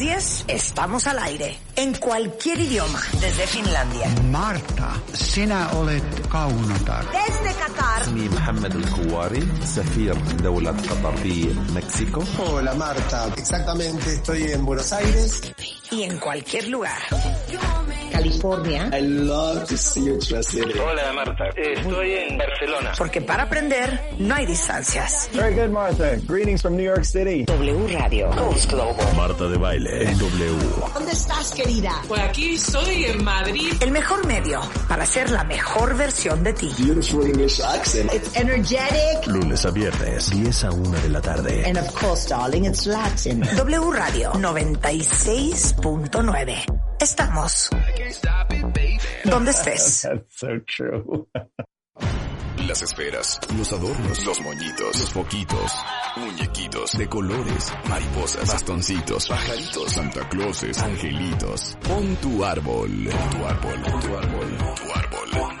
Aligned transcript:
10 0.00 0.44
estamos 0.48 1.06
al 1.06 1.18
aire, 1.18 1.56
en 1.76 1.94
cualquier 1.94 2.58
idioma, 2.60 3.00
desde 3.20 3.46
Finlandia. 3.46 4.08
Marta, 4.30 4.92
sinä 5.12 5.68
olet 5.70 6.28
kaunotar. 6.28 7.04
Desde 7.12 7.52
Qatar. 7.54 8.02
اسمي 8.02 8.28
محمد 8.28 8.74
الكواري 8.74 9.48
سفير 9.64 10.14
دولة 10.42 10.70
قطر 10.70 11.16
في 11.16 11.54
مكسيكو 11.74 12.20
Hola 12.38 12.74
Marta, 12.74 13.28
exactamente 13.36 14.14
estoy 14.14 14.52
en 14.52 14.64
Buenos 14.66 14.92
Aires. 14.92 15.40
Y 15.90 16.02
en 16.02 16.18
cualquier 16.18 16.68
lugar. 16.68 17.00
California. 18.11 18.89
I 18.93 19.01
love 19.01 19.65
to 19.67 19.77
see 19.77 20.05
you. 20.05 20.19
Hola 20.19 21.13
Marta, 21.13 21.49
estoy 21.55 22.11
en 22.13 22.37
Barcelona. 22.37 22.91
Porque 22.97 23.21
para 23.21 23.43
aprender 23.43 23.99
no 24.19 24.35
hay 24.35 24.45
distancias. 24.45 25.29
Very 25.33 25.55
good, 25.55 25.69
Martha. 25.69 26.17
Greetings 26.27 26.61
from 26.61 26.75
New 26.75 26.83
York 26.83 27.05
City. 27.05 27.45
W 27.45 27.87
Radio. 27.87 28.29
Coast 28.31 28.69
Global. 28.69 29.05
Marta 29.15 29.47
de 29.47 29.57
baile 29.57 30.05
W. 30.15 30.57
¿Dónde 30.93 31.11
estás, 31.11 31.51
querida? 31.51 32.01
Pues 32.07 32.21
aquí 32.21 32.55
estoy 32.55 33.05
en 33.05 33.23
Madrid. 33.23 33.73
El 33.79 33.91
mejor 33.91 34.25
medio 34.27 34.61
para 34.87 35.05
ser 35.05 35.29
la 35.31 35.43
mejor 35.43 35.95
versión 35.95 36.43
de 36.43 36.53
ti. 36.53 36.71
Beautiful 36.77 37.25
English 37.25 37.61
accent. 37.61 38.11
It's 38.13 38.35
energetic. 38.35 39.25
Lunes 39.27 39.65
a 39.65 39.71
viernes, 39.71 40.29
10 40.31 40.63
a 40.65 40.71
1 40.71 40.99
de 41.01 41.09
la 41.09 41.21
tarde. 41.21 41.63
And 41.65 41.77
of 41.77 41.93
course, 41.93 42.27
darling, 42.27 42.65
it's 42.65 42.85
Latin. 42.85 43.41
W 43.55 43.91
Radio 43.91 44.31
96.9. 44.33 46.80
Estamos. 47.01 47.69
Donde 49.25 49.51
estés. 49.51 50.07
Las 52.67 52.81
esferas, 52.83 53.39
los 53.57 53.73
adornos, 53.73 54.23
los 54.23 54.39
moñitos, 54.41 54.99
los 54.99 55.11
foquitos, 55.11 55.71
muñequitos 56.15 56.91
de 56.91 57.09
colores, 57.09 57.73
mariposas, 57.89 58.47
bastoncitos, 58.47 59.27
pajaritos, 59.27 59.91
Santa 59.91 60.29
Clauses, 60.29 60.77
angelitos. 60.79 61.75
Pon 61.81 62.15
tu 62.17 62.45
árbol, 62.45 63.09
tu 63.09 63.45
árbol, 63.47 63.81
tu 63.81 63.87
árbol, 63.87 63.87
pon 63.89 63.99
tu 63.99 64.15
árbol, 64.15 64.57
pon 64.59 64.75
tu 64.75 64.93
árbol. 64.93 65.60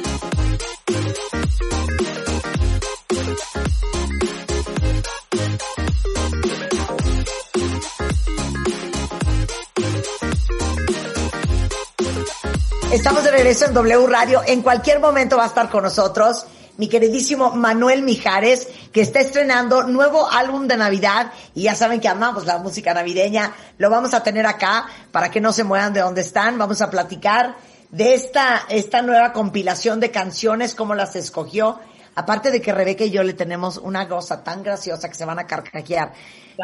Estamos 12.91 13.23
de 13.23 13.31
regreso 13.31 13.63
en 13.63 13.73
W 13.73 14.05
Radio. 14.07 14.41
En 14.45 14.61
cualquier 14.61 14.99
momento 14.99 15.37
va 15.37 15.45
a 15.45 15.47
estar 15.47 15.69
con 15.69 15.83
nosotros 15.83 16.45
mi 16.75 16.89
queridísimo 16.89 17.51
Manuel 17.51 18.01
Mijares, 18.03 18.67
que 18.91 18.99
está 18.99 19.21
estrenando 19.21 19.83
nuevo 19.83 20.29
álbum 20.29 20.67
de 20.67 20.75
Navidad. 20.75 21.31
Y 21.55 21.63
ya 21.63 21.75
saben 21.75 22.01
que 22.01 22.09
amamos 22.09 22.45
la 22.45 22.57
música 22.57 22.93
navideña. 22.93 23.53
Lo 23.77 23.89
vamos 23.89 24.13
a 24.13 24.23
tener 24.23 24.45
acá 24.45 24.87
para 25.13 25.31
que 25.31 25.39
no 25.39 25.53
se 25.53 25.63
muevan 25.63 25.93
de 25.93 26.01
donde 26.01 26.19
están. 26.19 26.57
Vamos 26.57 26.81
a 26.81 26.89
platicar 26.89 27.55
de 27.91 28.13
esta, 28.13 28.63
esta 28.67 29.01
nueva 29.01 29.31
compilación 29.31 30.01
de 30.01 30.11
canciones, 30.11 30.75
cómo 30.75 30.93
las 30.93 31.15
escogió. 31.15 31.79
Aparte 32.15 32.51
de 32.51 32.59
que 32.59 32.73
Rebeca 32.73 33.05
y 33.05 33.11
yo 33.11 33.23
le 33.23 33.33
tenemos 33.33 33.77
una 33.77 34.09
cosa 34.09 34.43
tan 34.43 34.63
graciosa 34.63 35.07
que 35.07 35.15
se 35.15 35.23
van 35.23 35.39
a 35.39 35.47
carcajear. 35.47 36.11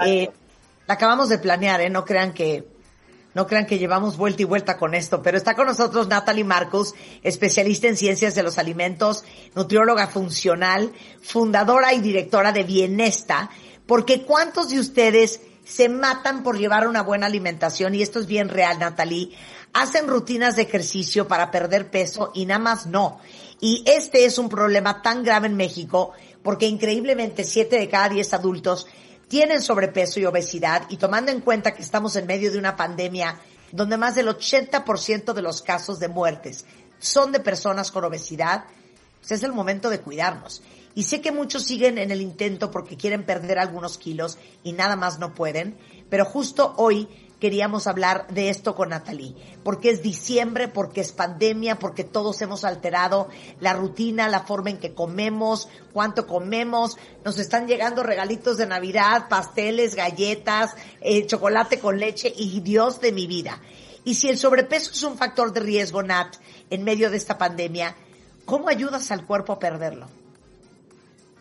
Eh, 0.05 0.29
la 0.87 0.93
acabamos 0.93 1.29
de 1.29 1.39
planear, 1.39 1.79
¿eh? 1.79 1.89
No 1.89 2.03
crean 2.03 2.33
que, 2.33 2.67
no 3.37 3.45
crean 3.45 3.67
que 3.67 3.77
llevamos 3.77 4.17
vuelta 4.17 4.41
y 4.41 4.45
vuelta 4.45 4.77
con 4.77 4.95
esto, 4.95 5.21
pero 5.21 5.37
está 5.37 5.55
con 5.55 5.67
nosotros 5.67 6.07
Natalie 6.07 6.43
Marcus, 6.43 6.95
especialista 7.21 7.87
en 7.87 7.95
ciencias 7.95 8.33
de 8.33 8.41
los 8.41 8.57
alimentos, 8.57 9.25
nutrióloga 9.53 10.07
funcional, 10.07 10.91
fundadora 11.21 11.93
y 11.93 12.01
directora 12.01 12.51
de 12.51 12.63
Bienesta, 12.63 13.51
porque 13.85 14.23
¿cuántos 14.23 14.69
de 14.69 14.79
ustedes 14.79 15.39
se 15.63 15.87
matan 15.87 16.41
por 16.41 16.57
llevar 16.57 16.87
una 16.87 17.03
buena 17.03 17.27
alimentación? 17.27 17.93
Y 17.93 18.01
esto 18.01 18.19
es 18.19 18.25
bien 18.25 18.49
real, 18.49 18.79
Natalie. 18.79 19.29
Hacen 19.71 20.07
rutinas 20.07 20.55
de 20.55 20.63
ejercicio 20.63 21.27
para 21.27 21.51
perder 21.51 21.91
peso 21.91 22.31
y 22.33 22.47
nada 22.47 22.59
más 22.59 22.87
no. 22.87 23.19
Y 23.61 23.83
este 23.85 24.25
es 24.25 24.39
un 24.39 24.49
problema 24.49 25.03
tan 25.03 25.23
grave 25.23 25.45
en 25.45 25.57
México 25.57 26.13
porque 26.41 26.65
increíblemente 26.65 27.43
siete 27.43 27.77
de 27.77 27.87
cada 27.87 28.09
diez 28.09 28.33
adultos 28.33 28.87
tienen 29.27 29.61
sobrepeso 29.61 30.19
y 30.19 30.25
obesidad 30.25 30.83
y 30.89 30.97
tomando 30.97 31.31
en 31.31 31.41
cuenta 31.41 31.73
que 31.73 31.81
estamos 31.81 32.15
en 32.15 32.27
medio 32.27 32.51
de 32.51 32.57
una 32.57 32.75
pandemia 32.75 33.39
donde 33.71 33.97
más 33.97 34.15
del 34.15 34.27
80% 34.27 35.33
de 35.33 35.41
los 35.41 35.61
casos 35.61 35.99
de 35.99 36.07
muertes 36.07 36.65
son 36.99 37.31
de 37.31 37.39
personas 37.39 37.91
con 37.91 38.05
obesidad, 38.05 38.65
pues 39.19 39.31
es 39.31 39.43
el 39.43 39.53
momento 39.53 39.89
de 39.89 39.99
cuidarnos. 39.99 40.61
Y 40.95 41.03
sé 41.03 41.21
que 41.21 41.31
muchos 41.31 41.63
siguen 41.63 41.97
en 41.97 42.09
el 42.09 42.21
intento 42.21 42.71
porque 42.71 42.97
quieren 42.97 43.23
perder 43.23 43.59
algunos 43.59 43.97
kilos 43.97 44.37
y 44.63 44.71
nada 44.71 44.95
más 44.95 45.19
no 45.19 45.35
pueden, 45.35 45.77
pero 46.09 46.25
justo 46.25 46.73
hoy 46.77 47.07
queríamos 47.39 47.87
hablar 47.87 48.27
de 48.29 48.49
esto 48.49 48.75
con 48.75 48.89
Natalie, 48.89 49.35
porque 49.63 49.89
es 49.91 50.01
diciembre, 50.01 50.67
porque 50.67 51.01
es 51.01 51.11
pandemia, 51.11 51.77
porque 51.77 52.03
todos 52.03 52.41
hemos 52.41 52.63
alterado 52.63 53.27
la 53.59 53.73
rutina, 53.73 54.27
la 54.27 54.41
forma 54.41 54.71
en 54.71 54.77
que 54.77 54.93
comemos, 54.93 55.67
cuánto 55.93 56.27
comemos, 56.27 56.97
nos 57.23 57.39
están 57.39 57.67
llegando 57.67 58.03
regalitos 58.03 58.57
de 58.57 58.65
Navidad, 58.65 59.27
pasteles, 59.29 59.95
galletas, 59.95 60.75
eh, 61.01 61.25
chocolate 61.25 61.79
con 61.79 61.99
leche 61.99 62.33
y 62.35 62.59
Dios 62.61 62.99
de 63.01 63.11
mi 63.11 63.27
vida. 63.27 63.61
Y 64.03 64.15
si 64.15 64.29
el 64.29 64.37
sobrepeso 64.37 64.91
es 64.91 65.03
un 65.03 65.17
factor 65.17 65.51
de 65.51 65.59
riesgo, 65.59 66.01
Nat, 66.01 66.35
en 66.69 66.83
medio 66.83 67.11
de 67.11 67.17
esta 67.17 67.37
pandemia, 67.37 67.95
¿cómo 68.45 68.69
ayudas 68.69 69.11
al 69.11 69.25
cuerpo 69.25 69.53
a 69.53 69.59
perderlo? 69.59 70.07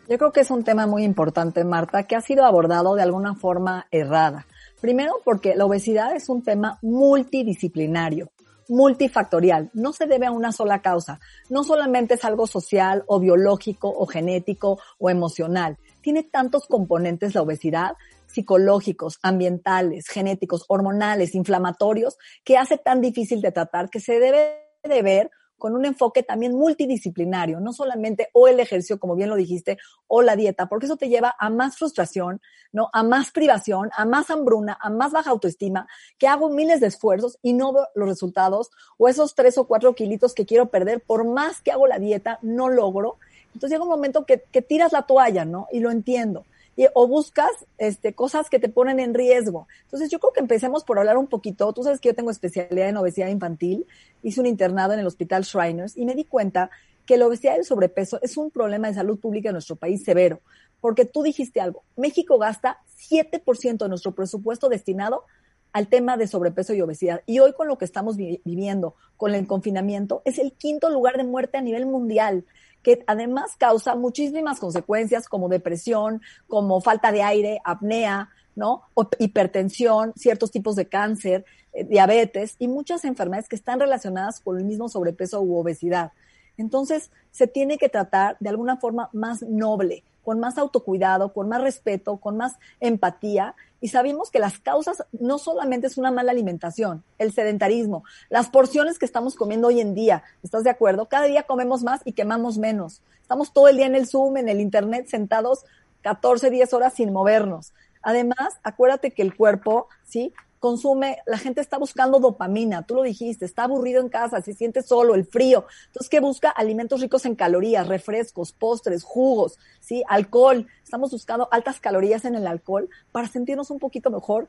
Yo 0.09 0.19
creo 0.19 0.33
que 0.33 0.41
es 0.41 0.51
un 0.51 0.63
tema 0.63 0.87
muy 0.87 1.03
importante, 1.03 1.65
Marta, 1.65 2.05
que 2.05 2.15
ha 2.15 2.21
sido 2.21 2.45
abordado 2.45 2.95
de 2.95 3.03
alguna 3.03 3.35
forma 3.35 3.87
errada. 3.91 4.47
Primero 4.81 5.21
porque 5.25 5.55
la 5.55 5.65
obesidad 5.65 6.15
es 6.15 6.29
un 6.29 6.43
tema 6.43 6.79
multidisciplinario, 6.83 8.31
multifactorial, 8.69 9.71
no 9.75 9.93
se 9.93 10.07
debe 10.07 10.27
a 10.27 10.33
una 10.33 10.53
sola 10.53 10.83
causa, 10.83 11.21
no 11.49 11.65
solamente 11.65 12.15
es 12.15 12.25
algo 12.25 12.47
social 12.47 13.05
o 13.07 13.21
biológico 13.21 13.89
o 13.89 14.07
genético 14.07 14.79
o 14.99 15.09
emocional, 15.09 15.79
tiene 16.03 16.23
tantos 16.23 16.67
componentes 16.67 17.35
la 17.35 17.43
obesidad 17.43 17.93
psicológicos, 18.27 19.19
ambientales, 19.23 20.09
genéticos, 20.09 20.65
hormonales, 20.69 21.35
inflamatorios, 21.35 22.19
que 22.45 22.59
hace 22.59 22.77
tan 22.77 23.01
difícil 23.01 23.41
de 23.41 23.53
tratar 23.53 23.89
que 23.89 24.01
se 24.01 24.21
debe 24.21 24.61
de 24.83 25.03
ver 25.03 25.31
con 25.59 25.75
un 25.75 25.85
enfoque 25.85 26.23
también 26.23 26.55
multidisciplinario, 26.55 27.61
no 27.61 27.73
solamente 27.73 28.29
o 28.33 28.49
el 28.49 28.61
ejercicio, 28.61 28.99
como 28.99 29.15
bien 29.15 29.29
lo 29.29 29.37
dijiste, 29.37 29.79
o 30.07 30.23
la 30.23 30.37
dieta, 30.37 30.69
porque 30.69 30.87
eso 30.87 30.97
te 30.97 31.09
lleva 31.09 31.35
a 31.39 31.51
más 31.51 31.77
frustración, 31.79 32.41
¿no? 32.73 32.91
A 32.93 33.03
más 33.03 33.31
privación, 33.31 33.91
a 33.97 34.05
más 34.05 34.31
hambruna, 34.31 34.79
a 34.81 34.91
más 34.91 35.13
baja 35.13 35.31
autoestima, 35.31 35.89
que 36.19 36.29
hago 36.29 36.51
miles 36.51 36.81
de 36.81 36.89
esfuerzos 36.89 37.39
y 37.43 37.53
no 37.53 37.73
veo 37.73 37.89
los 37.95 38.09
resultados, 38.09 38.71
o 38.99 39.09
esos 39.09 39.35
tres 39.35 39.59
o 39.59 39.67
cuatro 39.67 39.95
kilitos 39.95 40.35
que 40.35 40.47
quiero 40.47 40.67
perder, 40.67 41.01
por 41.01 41.25
más 41.25 41.61
que 41.61 41.73
hago 41.73 41.87
la 41.87 41.99
dieta, 41.99 42.39
no 42.43 42.69
logro. 42.69 43.19
Entonces 43.55 43.71
llega 43.71 43.85
un 43.85 43.91
momento 43.91 44.27
que, 44.27 44.45
que 44.51 44.63
tiras 44.63 44.93
la 44.93 45.03
toalla, 45.03 45.45
¿no? 45.45 45.69
Y 45.73 45.81
lo 45.81 45.91
entiendo. 45.91 46.45
Y, 46.77 46.87
o 46.95 47.09
buscas 47.09 47.51
este, 47.79 48.15
cosas 48.15 48.51
que 48.51 48.59
te 48.59 48.69
ponen 48.69 49.01
en 49.01 49.15
riesgo. 49.15 49.67
Entonces 49.85 50.11
yo 50.11 50.19
creo 50.21 50.33
que 50.33 50.41
empecemos 50.41 50.85
por 50.85 50.99
hablar 50.99 51.17
un 51.17 51.27
poquito. 51.27 51.73
Tú 51.73 51.83
sabes 51.83 52.01
que 52.01 52.11
yo 52.11 52.15
tengo 52.15 52.31
especialidad 52.31 52.89
en 52.89 52.97
obesidad 52.99 53.29
infantil, 53.29 53.87
hice 54.23 54.41
un 54.41 54.47
internado 54.47 54.93
en 54.93 55.01
el 55.01 55.07
Hospital 55.07 55.43
Shriners 55.43 55.97
y 55.97 56.05
me 56.05 56.15
di 56.15 56.25
cuenta 56.25 56.71
que 57.07 57.17
la 57.17 57.27
obesidad 57.27 57.55
y 57.55 57.61
el 57.61 57.65
sobrepeso 57.65 58.19
es 58.21 58.37
un 58.37 58.51
problema 58.51 58.89
de 58.89 58.95
salud 58.95 59.19
pública 59.19 59.49
en 59.49 59.55
nuestro 59.55 59.77
país 59.77 60.05
severo. 60.05 60.41
Porque 60.81 61.05
tú 61.05 61.23
dijiste 61.23 61.61
algo, 61.61 61.83
México 61.97 62.39
gasta 62.39 62.81
7% 63.09 63.79
de 63.79 63.89
nuestro 63.89 64.13
presupuesto 64.15 64.69
destinado 64.69 65.25
al 65.73 65.89
tema 65.89 66.17
de 66.17 66.27
sobrepeso 66.27 66.75
y 66.75 66.81
obesidad. 66.81 67.23
Y 67.27 67.39
hoy 67.39 67.53
con 67.53 67.69
lo 67.69 67.79
que 67.79 67.85
estamos 67.85 68.17
viviendo, 68.17 68.95
con 69.17 69.35
el 69.35 69.47
confinamiento, 69.47 70.23
es 70.25 70.39
el 70.39 70.53
quinto 70.53 70.91
lugar 70.91 71.17
de 71.17 71.25
muerte 71.25 71.59
a 71.59 71.61
nivel 71.63 71.87
mundial 71.87 72.45
que 72.87 73.03
además 73.09 73.57
causa 73.59 73.97
muchísimas 73.97 74.61
consecuencias 74.61 75.29
como 75.29 75.49
depresión, 75.49 76.23
como 76.47 76.81
falta 76.81 77.11
de 77.11 77.21
aire, 77.21 77.59
apnea, 77.65 78.31
¿no? 78.55 78.83
Hipertensión, 79.19 80.13
ciertos 80.15 80.53
tipos 80.53 80.77
de 80.77 80.87
cáncer, 80.87 81.45
eh, 81.73 81.83
diabetes 81.83 82.55
y 82.61 82.69
muchas 82.69 83.05
enfermedades 83.05 83.49
que 83.49 83.57
están 83.57 83.81
relacionadas 83.81 84.39
con 84.39 84.57
el 84.57 84.65
mismo 84.65 84.89
sobrepeso 84.89 85.41
u 85.43 85.57
obesidad. 85.57 86.13
Entonces, 86.59 87.11
se 87.33 87.49
tiene 87.49 87.77
que 87.77 87.89
tratar 87.89 88.37
de 88.39 88.51
alguna 88.51 88.77
forma 88.77 89.11
más 89.13 89.43
noble, 89.43 90.05
con 90.23 90.39
más 90.39 90.57
autocuidado, 90.57 91.33
con 91.33 91.49
más 91.49 91.63
respeto, 91.63 92.19
con 92.19 92.37
más 92.37 92.55
empatía. 92.79 93.57
Y 93.81 93.89
sabemos 93.89 94.31
que 94.31 94.39
las 94.39 94.59
causas 94.59 95.05
no 95.13 95.39
solamente 95.39 95.87
es 95.87 95.99
una 95.99 96.11
mala 96.11 96.33
alimentación, 96.33 97.05
el 97.19 97.33
sedentarismo, 97.33 98.05
las 98.31 98.49
porciones 98.49 98.99
que 98.99 99.05
estamos 99.05 99.35
comiendo 99.35 99.69
hoy 99.69 99.81
en 99.81 99.95
día, 99.95 100.23
¿estás 100.43 100.65
de 100.65 100.71
acuerdo? 100.71 101.07
Cada 101.07 101.27
día 101.27 101.43
comemos 101.43 101.83
más 101.83 102.01
y 102.05 102.13
quemamos 102.13 102.59
menos. 102.59 103.03
Estamos 103.21 103.53
todo 103.53 103.69
el 103.69 103.77
día 103.77 103.87
en 103.87 103.95
el 103.95 104.07
Zoom, 104.07 104.39
en 104.39 104.49
el 104.49 104.61
Internet, 104.61 105.09
sentados 105.09 105.65
14, 106.03 106.51
10 106.51 106.73
horas 106.73 106.95
sin 106.95 107.13
movernos. 107.13 107.73
Además, 108.03 108.55
acuérdate 108.63 109.11
que 109.11 109.23
el 109.23 109.35
cuerpo, 109.37 109.89
¿sí? 110.05 110.33
Consume, 110.59 111.19
la 111.27 111.39
gente 111.39 111.61
está 111.61 111.79
buscando 111.79 112.19
dopamina, 112.19 112.83
tú 112.83 112.95
lo 112.95 113.03
dijiste, 113.03 113.45
está 113.45 113.65
aburrido 113.65 114.01
en 114.01 114.09
casa, 114.09 114.41
se 114.43 114.55
siente 114.55 114.83
solo, 114.83 115.15
el 115.15 115.25
frío. 115.25 115.67
Entonces, 115.87 116.09
¿qué 116.09 116.21
busca? 116.21 116.51
Alimentos 116.51 117.01
ricos 117.01 117.27
en 117.27 117.35
calorías, 117.35 117.89
refrescos, 117.89 118.53
postres, 118.53 119.03
jugos, 119.03 119.59
¿sí? 119.81 120.03
Alcohol. 120.09 120.67
Estamos 120.83 121.11
buscando 121.11 121.49
altas 121.51 121.81
calorías 121.81 122.25
en 122.25 122.35
el 122.35 122.47
alcohol 122.47 122.89
para 123.13 123.29
sentirnos 123.29 123.71
un 123.71 123.79
poquito 123.79 124.11
mejor 124.11 124.49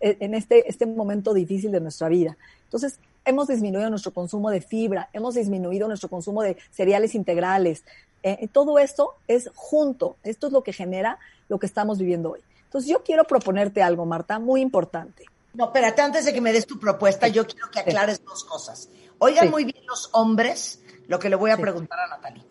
eh, 0.00 0.16
en 0.20 0.34
este, 0.34 0.68
este 0.68 0.86
momento 0.86 1.32
difícil 1.34 1.72
de 1.72 1.80
nuestra 1.80 2.08
vida. 2.08 2.36
Entonces, 2.64 2.98
hemos 3.24 3.48
disminuido 3.48 3.88
nuestro 3.90 4.12
consumo 4.12 4.50
de 4.50 4.60
fibra, 4.60 5.08
hemos 5.12 5.34
disminuido 5.34 5.88
nuestro 5.88 6.08
consumo 6.08 6.42
de 6.42 6.56
cereales 6.70 7.14
integrales. 7.14 7.84
Eh, 8.22 8.48
todo 8.52 8.78
esto 8.78 9.14
es 9.28 9.50
junto, 9.54 10.16
esto 10.22 10.48
es 10.48 10.52
lo 10.52 10.62
que 10.62 10.72
genera 10.72 11.18
lo 11.48 11.58
que 11.58 11.66
estamos 11.66 11.98
viviendo 11.98 12.32
hoy. 12.32 12.40
Entonces, 12.64 12.90
yo 12.90 13.02
quiero 13.02 13.24
proponerte 13.24 13.82
algo, 13.82 14.04
Marta, 14.04 14.38
muy 14.38 14.60
importante. 14.60 15.24
No, 15.56 15.66
espérate, 15.66 16.02
antes 16.02 16.26
de 16.26 16.34
que 16.34 16.40
me 16.42 16.52
des 16.52 16.66
tu 16.66 16.78
propuesta, 16.78 17.28
yo 17.28 17.46
quiero 17.46 17.70
que 17.70 17.80
aclares 17.80 18.22
dos 18.22 18.44
cosas. 18.44 18.90
Oigan 19.18 19.50
muy 19.50 19.64
bien 19.64 19.86
los 19.86 20.10
hombres 20.12 20.82
lo 21.08 21.18
que 21.18 21.30
le 21.30 21.36
voy 21.36 21.50
a 21.50 21.56
preguntar 21.56 21.98
a 21.98 22.08
Natalie. 22.08 22.44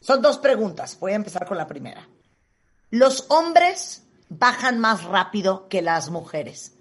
Son 0.00 0.22
dos 0.22 0.38
preguntas. 0.38 0.96
Voy 1.00 1.12
a 1.12 1.16
empezar 1.16 1.46
con 1.46 1.56
la 1.56 1.66
primera. 1.66 2.08
Los 2.90 3.26
hombres 3.30 4.04
bajan 4.28 4.78
más 4.78 5.02
rápido 5.02 5.68
que 5.68 5.82
las 5.82 6.10
mujeres. 6.10 6.74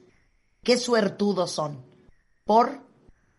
¿Qué 0.64 0.78
suertudos 0.78 1.50
son? 1.50 1.84
¿Por? 2.46 2.82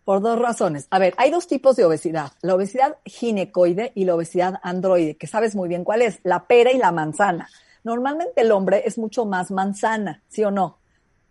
Por 0.03 0.21
dos 0.21 0.39
razones. 0.39 0.87
A 0.89 0.99
ver, 0.99 1.13
hay 1.17 1.31
dos 1.31 1.47
tipos 1.47 1.77
de 1.77 1.85
obesidad. 1.85 2.33
La 2.41 2.55
obesidad 2.55 2.97
ginecoide 3.05 3.93
y 3.95 4.03
la 4.03 4.15
obesidad 4.15 4.55
androide, 4.61 5.15
que 5.15 5.27
sabes 5.27 5.55
muy 5.55 5.69
bien 5.69 5.85
cuál 5.85 6.01
es, 6.01 6.19
la 6.23 6.47
pera 6.47 6.73
y 6.73 6.77
la 6.77 6.91
manzana. 6.91 7.47
Normalmente 7.85 8.41
el 8.41 8.51
hombre 8.51 8.83
es 8.85 8.97
mucho 8.97 9.25
más 9.25 9.51
manzana, 9.51 10.21
¿sí 10.27 10.43
o 10.43 10.51
no? 10.51 10.78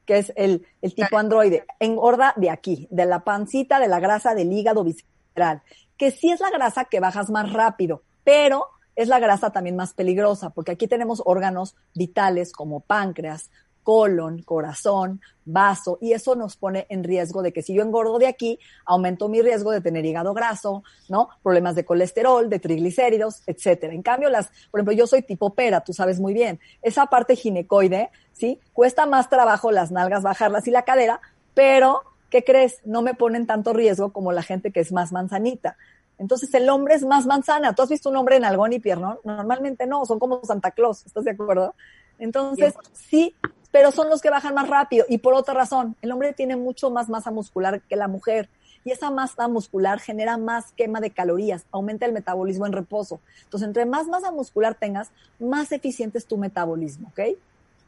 Que 0.09 0.17
es 0.17 0.33
el, 0.37 0.67
el 0.81 0.95
tipo 0.95 1.19
androide, 1.19 1.67
engorda 1.81 2.33
de 2.37 2.49
aquí, 2.49 2.89
de 2.91 3.05
la 3.05 3.25
pancita, 3.25 3.79
de 3.79 3.89
la 3.89 4.01
grasa 4.01 4.35
del 4.35 4.51
hígado 4.51 4.83
visceral, 4.83 5.61
que 5.99 6.11
sí 6.11 6.31
es 6.31 6.41
la 6.41 6.49
grasa 6.49 6.87
que 6.87 6.99
bajas 6.99 7.29
más 7.29 7.53
rápido, 7.53 8.05
pero 8.25 8.69
es 8.97 9.09
la 9.09 9.19
grasa 9.19 9.51
también 9.51 9.77
más 9.77 9.93
peligrosa, 9.93 10.49
porque 10.49 10.73
aquí 10.73 10.89
tenemos 10.89 11.21
órganos 11.27 11.77
vitales 11.95 12.53
como 12.53 12.81
páncreas, 12.81 13.51
colon, 13.89 14.43
corazón, 14.43 15.23
vaso, 15.47 15.97
y 16.03 16.13
eso 16.13 16.37
nos 16.37 16.59
pone 16.59 16.85
en 16.91 17.03
riesgo 17.03 17.41
de 17.41 17.55
que 17.55 17.63
si 17.63 17.73
yo 17.73 17.83
engordo 17.83 18.19
de 18.19 18.27
aquí, 18.27 18.59
aumento 18.85 19.31
mi 19.31 19.41
riesgo 19.41 19.71
de 19.71 19.81
tener 19.81 20.05
hígado 20.05 20.35
graso, 20.35 20.83
¿no? 21.09 21.31
Problemas 21.43 21.75
de 21.75 21.87
colesterol, 21.87 22.51
de 22.51 22.59
triglicéridos, 22.59 23.41
etcétera. 23.47 23.95
En 23.95 24.03
cambio, 24.03 24.29
las, 24.29 24.51
por 24.71 24.81
ejemplo, 24.81 24.93
yo 24.93 25.07
soy 25.07 25.23
tipo 25.23 25.55
pera, 25.55 25.81
tú 25.81 25.95
sabes 25.95 26.21
muy 26.21 26.35
bien. 26.35 26.61
Esa 26.83 27.07
parte 27.07 27.35
ginecoide, 27.35 28.11
¿sí? 28.35 28.61
Cuesta 28.75 29.07
más 29.07 29.31
trabajo 29.31 29.73
las 29.73 29.91
nalgas 29.91 30.23
bajarlas 30.23 30.69
y 30.69 30.71
la 30.71 30.83
cadera, 30.83 31.23
pero, 31.55 32.03
¿qué 32.29 32.45
crees? 32.45 32.83
No 32.85 33.01
me 33.01 33.15
ponen 33.15 33.47
tanto 33.47 33.73
riesgo 33.73 34.13
como 34.13 34.33
la 34.33 34.43
gente 34.43 34.71
que 34.71 34.81
es 34.81 34.93
más 34.93 35.13
manzanita. 35.13 35.79
Entonces 36.19 36.53
el 36.53 36.69
hombre 36.69 36.95
es 36.95 37.07
más 37.07 37.25
manzana. 37.25 37.75
¿Tú 37.75 37.81
has 37.81 37.89
visto 37.89 38.11
un 38.11 38.17
hombre 38.17 38.37
en 38.37 38.45
algón 38.45 38.75
y 38.75 38.81
piernón? 38.81 39.19
Normalmente 39.25 39.87
no, 39.87 40.05
son 40.05 40.19
como 40.19 40.45
Santa 40.45 40.73
Claus, 40.73 41.07
¿estás 41.07 41.25
de 41.25 41.31
acuerdo? 41.31 41.75
Entonces, 42.19 42.75
sí, 42.93 43.35
pero 43.71 43.93
son 43.93 44.09
los 44.09 44.21
que 44.21 44.31
bajan 44.31 44.55
más 44.55 44.69
rápido. 44.69 45.05
Y 45.09 45.19
por 45.19 45.35
otra 45.35 45.55
razón, 45.55 45.97
el 46.03 46.13
hombre 46.13 46.33
tiene 46.33 46.57
mucho 46.57 46.91
más 46.91 47.09
masa 47.09 47.31
muscular 47.31 47.81
que 47.83 47.97
la 47.97 48.09
mujer. 48.09 48.49
Y 48.85 48.91
esa 48.91 49.11
masa 49.11 49.49
muscular 49.49 50.01
genera 50.01 50.37
más 50.39 50.73
quema 50.73 51.01
de 51.01 51.11
calorías, 51.11 51.67
aumenta 51.73 52.07
el 52.07 52.13
metabolismo 52.13 52.67
en 52.67 52.73
reposo. 52.73 53.21
Entonces, 53.45 53.67
entre 53.67 53.85
más 53.85 54.07
masa 54.07 54.31
muscular 54.31 54.75
tengas, 54.75 55.11
más 55.39 55.73
eficiente 55.73 56.19
es 56.19 56.27
tu 56.27 56.39
metabolismo, 56.39 57.09
¿ok? 57.09 57.37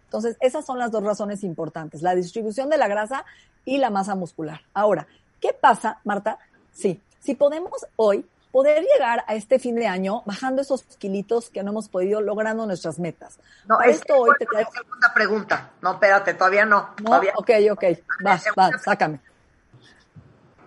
Entonces, 0.04 0.36
esas 0.40 0.66
son 0.66 0.78
las 0.78 0.90
dos 0.90 1.04
razones 1.04 1.44
importantes, 1.44 2.02
la 2.02 2.14
distribución 2.14 2.68
de 2.68 2.76
la 2.76 2.88
grasa 2.88 3.24
y 3.64 3.78
la 3.78 3.90
masa 3.90 4.14
muscular. 4.14 4.60
Ahora, 4.74 5.06
¿qué 5.40 5.52
pasa, 5.52 6.00
Marta? 6.04 6.38
Sí, 6.72 7.00
si 7.20 7.34
podemos 7.34 7.86
hoy 7.96 8.26
poder 8.52 8.82
llegar 8.82 9.24
a 9.26 9.34
este 9.34 9.58
fin 9.58 9.76
de 9.76 9.86
año 9.86 10.22
bajando 10.26 10.62
esos 10.62 10.82
kilitos 10.98 11.50
que 11.50 11.62
no 11.62 11.70
hemos 11.70 11.88
podido 11.88 12.20
logrando 12.20 12.66
nuestras 12.66 12.98
metas. 12.98 13.38
No, 13.66 13.80
esto 13.80 14.16
hoy 14.16 14.32
te 14.38 14.46
trae... 14.46 14.66
segunda 14.72 15.12
pregunta. 15.14 15.70
No, 15.80 15.92
espérate, 15.92 16.34
todavía 16.34 16.64
no. 16.64 16.94
¿No? 16.98 17.04
Todavía... 17.04 17.32
Ok, 17.36 17.50
ok, 17.72 17.84
vas, 18.22 18.44
vas, 18.56 18.82
sácame. 18.82 19.20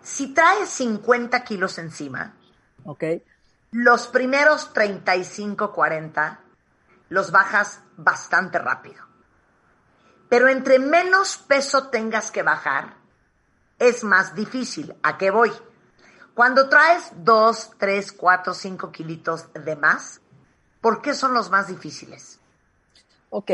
Si 0.01 0.33
traes 0.33 0.69
50 0.69 1.43
kilos 1.43 1.77
encima, 1.77 2.33
ok, 2.83 3.03
los 3.71 4.07
primeros 4.07 4.73
35, 4.73 5.71
40 5.73 6.39
los 7.09 7.31
bajas 7.31 7.79
bastante 7.95 8.59
rápido. 8.59 9.03
Pero 10.29 10.47
entre 10.47 10.79
menos 10.79 11.37
peso 11.37 11.89
tengas 11.89 12.31
que 12.31 12.41
bajar, 12.41 12.95
es 13.77 14.03
más 14.03 14.33
difícil. 14.35 14.95
¿A 15.03 15.17
qué 15.17 15.29
voy? 15.29 15.51
Cuando 16.35 16.67
traes 16.67 17.11
dos, 17.17 17.71
tres, 17.77 18.11
cuatro, 18.11 18.55
cinco 18.55 18.91
kilitos 18.91 19.53
de 19.53 19.75
más, 19.75 20.19
¿por 20.81 21.01
qué 21.01 21.13
son 21.13 21.35
los 21.35 21.51
más 21.51 21.67
difíciles? 21.67 22.39
Ok, 23.29 23.51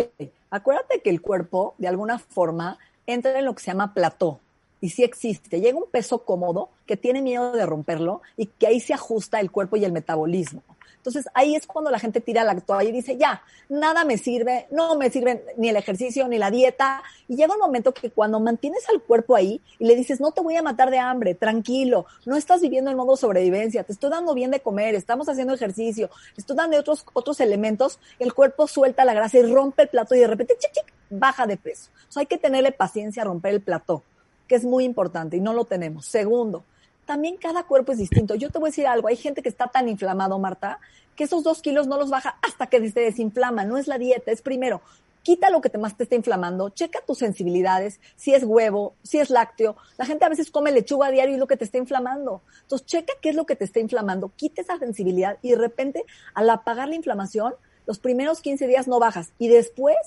acuérdate 0.49 1.01
que 1.01 1.09
el 1.09 1.21
cuerpo, 1.21 1.75
de 1.77 1.89
alguna 1.89 2.19
forma, 2.19 2.77
entra 3.05 3.37
en 3.37 3.45
lo 3.45 3.53
que 3.53 3.63
se 3.63 3.71
llama 3.71 3.93
plató. 3.93 4.39
Y 4.79 4.91
sí 4.91 5.03
existe. 5.03 5.59
Llega 5.59 5.77
un 5.77 5.89
peso 5.91 6.23
cómodo 6.23 6.69
que 6.85 6.95
tiene 6.95 7.21
miedo 7.21 7.51
de 7.51 7.65
romperlo 7.65 8.21
y 8.37 8.45
que 8.45 8.67
ahí 8.67 8.79
se 8.79 8.93
ajusta 8.93 9.41
el 9.41 9.51
cuerpo 9.51 9.75
y 9.75 9.83
el 9.83 9.91
metabolismo. 9.91 10.63
Entonces 10.99 11.29
ahí 11.33 11.55
es 11.55 11.65
cuando 11.65 11.89
la 11.91 11.97
gente 11.97 12.19
tira 12.19 12.43
la 12.43 12.59
toalla 12.59 12.89
y 12.89 12.91
dice, 12.91 13.17
ya, 13.17 13.41
nada 13.69 14.03
me 14.03 14.17
sirve, 14.17 14.67
no 14.69 14.97
me 14.97 15.09
sirve 15.09 15.45
ni 15.55 15.69
el 15.69 15.77
ejercicio 15.77 16.27
ni 16.27 16.37
la 16.37 16.51
dieta. 16.51 17.01
Y 17.29 17.37
llega 17.37 17.53
un 17.53 17.59
momento 17.59 17.93
que 17.93 18.11
cuando 18.11 18.39
mantienes 18.41 18.87
al 18.89 19.01
cuerpo 19.01 19.35
ahí 19.35 19.61
y 19.79 19.85
le 19.85 19.95
dices, 19.95 20.19
no 20.19 20.31
te 20.31 20.41
voy 20.41 20.57
a 20.57 20.61
matar 20.61 20.91
de 20.91 20.99
hambre, 20.99 21.35
tranquilo, 21.35 22.05
no 22.25 22.35
estás 22.35 22.59
viviendo 22.59 22.91
en 22.91 22.97
modo 22.97 23.15
sobrevivencia, 23.15 23.83
te 23.85 23.93
estoy 23.93 24.09
dando 24.09 24.33
bien 24.33 24.51
de 24.51 24.59
comer, 24.59 24.93
estamos 24.93 25.29
haciendo 25.29 25.53
ejercicio, 25.53 26.09
estoy 26.35 26.57
dando 26.57 26.77
otros, 26.77 27.05
otros 27.13 27.39
elementos, 27.39 27.99
el 28.19 28.33
cuerpo 28.33 28.67
suelta 28.67 29.05
la 29.05 29.13
grasa 29.13 29.37
y 29.37 29.43
rompe 29.43 29.83
el 29.83 29.87
plato 29.87 30.15
y 30.15 30.19
de 30.19 30.27
repente, 30.27 30.57
chic, 30.59 30.73
chic, 30.73 30.93
baja 31.09 31.47
de 31.47 31.55
peso. 31.55 31.91
O 32.13 32.19
hay 32.19 32.25
que 32.25 32.37
tenerle 32.37 32.73
paciencia 32.73 33.21
a 33.21 33.25
romper 33.25 33.53
el 33.53 33.61
plato, 33.61 34.03
que 34.47 34.55
es 34.55 34.65
muy 34.65 34.83
importante 34.83 35.37
y 35.37 35.39
no 35.39 35.53
lo 35.53 35.63
tenemos. 35.63 36.05
Segundo, 36.05 36.65
también 37.09 37.37
cada 37.37 37.63
cuerpo 37.63 37.91
es 37.91 37.97
distinto. 37.97 38.35
Yo 38.35 38.51
te 38.51 38.59
voy 38.59 38.67
a 38.67 38.69
decir 38.69 38.85
algo, 38.85 39.07
hay 39.07 39.15
gente 39.15 39.41
que 39.41 39.49
está 39.49 39.65
tan 39.65 39.89
inflamado, 39.89 40.37
Marta, 40.37 40.79
que 41.15 41.23
esos 41.23 41.43
dos 41.43 41.59
kilos 41.59 41.87
no 41.87 41.97
los 41.97 42.11
baja 42.11 42.37
hasta 42.43 42.67
que 42.67 42.87
se 42.91 42.99
desinflama. 42.99 43.65
No 43.65 43.79
es 43.79 43.87
la 43.87 43.97
dieta, 43.97 44.31
es 44.31 44.43
primero, 44.43 44.83
quita 45.23 45.49
lo 45.49 45.59
que 45.59 45.71
te 45.71 45.79
más 45.79 45.97
te 45.97 46.03
está 46.03 46.13
inflamando, 46.13 46.69
checa 46.69 47.01
tus 47.01 47.17
sensibilidades, 47.17 47.99
si 48.15 48.35
es 48.35 48.43
huevo, 48.43 48.93
si 49.01 49.17
es 49.17 49.31
lácteo. 49.31 49.75
La 49.97 50.05
gente 50.05 50.23
a 50.23 50.29
veces 50.29 50.51
come 50.51 50.71
lechuga 50.71 51.07
a 51.07 51.11
diario 51.11 51.31
y 51.31 51.33
es 51.33 51.39
lo 51.39 51.47
que 51.47 51.57
te 51.57 51.63
está 51.63 51.79
inflamando. 51.79 52.43
Entonces, 52.61 52.85
checa 52.85 53.13
qué 53.23 53.29
es 53.29 53.35
lo 53.35 53.47
que 53.47 53.55
te 53.55 53.65
está 53.65 53.79
inflamando, 53.79 54.31
quita 54.35 54.61
esa 54.61 54.77
sensibilidad 54.77 55.39
y 55.41 55.49
de 55.49 55.57
repente, 55.57 56.03
al 56.35 56.47
apagar 56.51 56.89
la 56.89 56.95
inflamación, 56.95 57.55
los 57.87 57.97
primeros 57.97 58.39
15 58.41 58.67
días 58.67 58.87
no 58.87 58.99
bajas 58.99 59.31
y 59.39 59.47
después, 59.47 59.97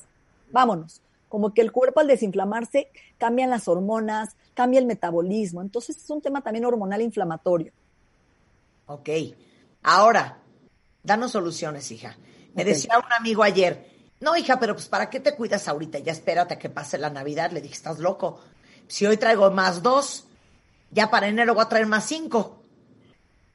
vámonos 0.52 1.02
como 1.32 1.54
que 1.54 1.62
el 1.62 1.72
cuerpo 1.72 2.00
al 2.00 2.08
desinflamarse 2.08 2.88
cambian 3.16 3.48
las 3.48 3.66
hormonas, 3.66 4.36
cambia 4.54 4.80
el 4.80 4.86
metabolismo. 4.86 5.62
Entonces 5.62 5.96
es 5.96 6.10
un 6.10 6.20
tema 6.20 6.40
también 6.40 6.64
hormonal 6.64 7.02
inflamatorio. 7.02 7.72
Ok. 8.86 9.08
Ahora, 9.82 10.38
danos 11.02 11.32
soluciones, 11.32 11.90
hija. 11.90 12.16
Me 12.54 12.64
decía 12.64 12.98
un 12.98 13.12
amigo 13.12 13.42
ayer, 13.42 13.90
no, 14.20 14.36
hija, 14.36 14.60
pero 14.60 14.74
pues 14.74 14.86
¿para 14.86 15.10
qué 15.10 15.20
te 15.20 15.34
cuidas 15.34 15.66
ahorita? 15.66 15.98
Ya 15.98 16.12
espérate 16.12 16.54
a 16.54 16.58
que 16.58 16.70
pase 16.70 16.98
la 16.98 17.10
Navidad. 17.10 17.50
Le 17.50 17.60
dije, 17.60 17.74
estás 17.74 17.98
loco. 17.98 18.40
Si 18.86 19.06
hoy 19.06 19.16
traigo 19.16 19.50
más 19.50 19.82
dos, 19.82 20.26
ya 20.90 21.10
para 21.10 21.28
enero 21.28 21.54
voy 21.54 21.64
a 21.64 21.68
traer 21.68 21.86
más 21.86 22.04
cinco. 22.04 22.62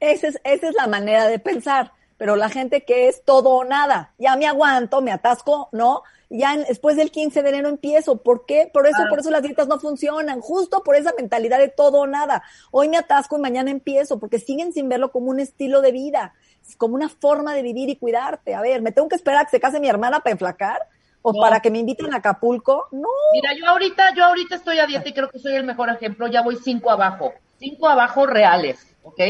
Esa 0.00 0.28
es, 0.28 0.40
esa 0.44 0.68
es 0.68 0.74
la 0.74 0.86
manera 0.86 1.26
de 1.26 1.38
pensar. 1.38 1.92
Pero 2.18 2.36
la 2.36 2.50
gente 2.50 2.84
que 2.84 3.08
es 3.08 3.22
todo 3.24 3.50
o 3.50 3.64
nada, 3.64 4.12
ya 4.18 4.36
me 4.36 4.46
aguanto, 4.46 5.00
me 5.00 5.12
atasco, 5.12 5.68
¿no? 5.72 6.02
Ya 6.30 6.56
después 6.56 6.96
del 6.96 7.10
15 7.10 7.42
de 7.42 7.48
enero 7.48 7.68
empiezo. 7.68 8.18
¿Por 8.18 8.44
qué? 8.46 8.70
Por 8.72 8.86
eso, 8.86 8.98
por 9.08 9.20
eso 9.20 9.30
las 9.30 9.42
dietas 9.42 9.68
no 9.68 9.78
funcionan, 9.78 10.40
justo 10.40 10.82
por 10.82 10.96
esa 10.96 11.12
mentalidad 11.16 11.58
de 11.58 11.68
todo 11.68 12.00
o 12.00 12.06
nada. 12.06 12.42
Hoy 12.70 12.88
me 12.88 12.98
atasco 12.98 13.38
y 13.38 13.40
mañana 13.40 13.70
empiezo, 13.70 14.18
porque 14.18 14.38
siguen 14.38 14.72
sin 14.72 14.88
verlo 14.88 15.10
como 15.10 15.30
un 15.30 15.40
estilo 15.40 15.80
de 15.80 15.92
vida, 15.92 16.34
como 16.76 16.94
una 16.94 17.08
forma 17.08 17.54
de 17.54 17.62
vivir 17.62 17.88
y 17.88 17.96
cuidarte. 17.96 18.54
A 18.54 18.60
ver, 18.60 18.82
¿me 18.82 18.92
tengo 18.92 19.08
que 19.08 19.16
esperar 19.16 19.42
a 19.42 19.44
que 19.44 19.52
se 19.52 19.60
case 19.60 19.80
mi 19.80 19.88
hermana 19.88 20.20
para 20.20 20.32
enflacar? 20.32 20.82
¿O 21.20 21.32
para 21.32 21.60
que 21.60 21.70
me 21.70 21.78
inviten 21.78 22.14
a 22.14 22.18
Acapulco? 22.18 22.86
No. 22.92 23.08
Mira, 23.32 23.50
yo 23.58 23.66
ahorita, 23.66 24.14
yo 24.14 24.24
ahorita 24.24 24.54
estoy 24.54 24.78
a 24.78 24.86
dieta 24.86 25.08
y 25.08 25.12
creo 25.12 25.28
que 25.28 25.38
soy 25.38 25.54
el 25.54 25.64
mejor 25.64 25.90
ejemplo. 25.90 26.28
Ya 26.28 26.42
voy 26.42 26.56
cinco 26.56 26.90
abajo. 26.90 27.34
Cinco 27.58 27.88
abajo 27.88 28.24
reales, 28.24 28.86
¿ok? 29.02 29.20